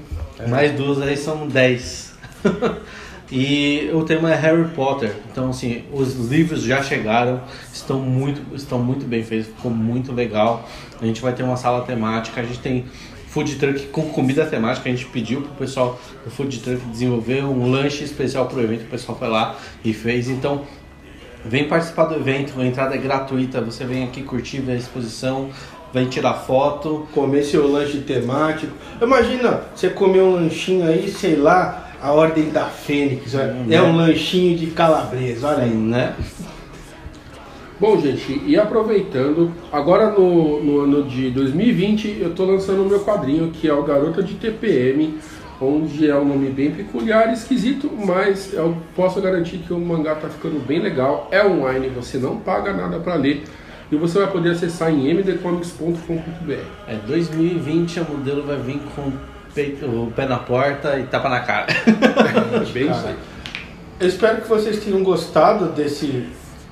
[0.48, 2.14] Mais duas aí são 10.
[3.32, 5.16] e o tema é Harry Potter.
[5.32, 7.40] Então, assim, os livros já chegaram,
[7.72, 10.68] estão muito, estão muito bem feitos, ficou muito legal.
[11.01, 12.84] A gente vai ter uma sala temática, a gente tem
[13.28, 14.90] food truck com comida temática.
[14.90, 18.82] A gente pediu pro pessoal do food truck desenvolver um lanche especial pro evento.
[18.82, 20.28] O pessoal foi lá e fez.
[20.28, 20.66] Então,
[21.46, 22.61] vem participar do evento.
[22.61, 23.61] A entrada é gratuita.
[23.62, 25.48] Você vem aqui curtir a exposição,
[25.93, 27.07] vem tirar foto.
[27.12, 28.72] Comer seu lanche temático.
[29.01, 33.34] Imagina você comer um lanchinho aí, sei lá, a Ordem da Fênix.
[33.34, 33.53] olha.
[33.53, 33.82] Hum, é né?
[33.82, 35.70] um lanchinho de calabresa, olha aí.
[35.70, 36.14] Né?
[37.80, 43.01] Bom, gente, e aproveitando, agora no, no ano de 2020 eu tô lançando o meu
[43.01, 45.18] quadrinho que é o Garota de TPM,
[45.59, 50.28] onde é um nome bem peculiar, esquisito, mas eu posso garantir que o mangá tá
[50.28, 51.28] ficando bem legal.
[51.30, 53.45] É online, você não paga nada para ler
[53.91, 56.53] e você vai poder acessar em mdcomics.com.br.
[56.86, 59.12] É 2020, o modelo vai vir com o
[59.55, 61.66] peito- o pé na porta e tapa na cara.
[61.86, 63.16] É bem isso aí.
[63.99, 66.24] Eu espero que vocês tenham gostado desse,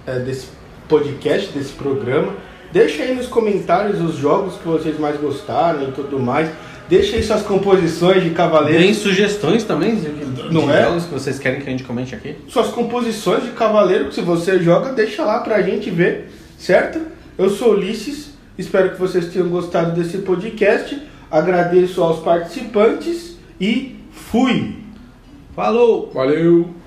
[0.06, 0.46] é, desse
[0.88, 2.32] podcast, desse programa.
[2.72, 6.50] Deixa aí nos comentários os jogos que vocês mais gostaram e tudo mais.
[6.88, 8.96] Deixa aí suas composições de Tem cavaleiros.
[8.98, 10.84] sugestões também de, de Não é?
[10.84, 12.34] jogos que vocês querem que a gente comente aqui?
[12.48, 17.00] Suas composições de cavaleiro que se você joga, deixa lá pra gente ver, certo?
[17.38, 21.00] Eu sou Ulisses, espero que vocês tenham gostado desse podcast.
[21.30, 24.76] Agradeço aos participantes e fui!
[25.54, 26.10] Falou!
[26.12, 26.77] Valeu!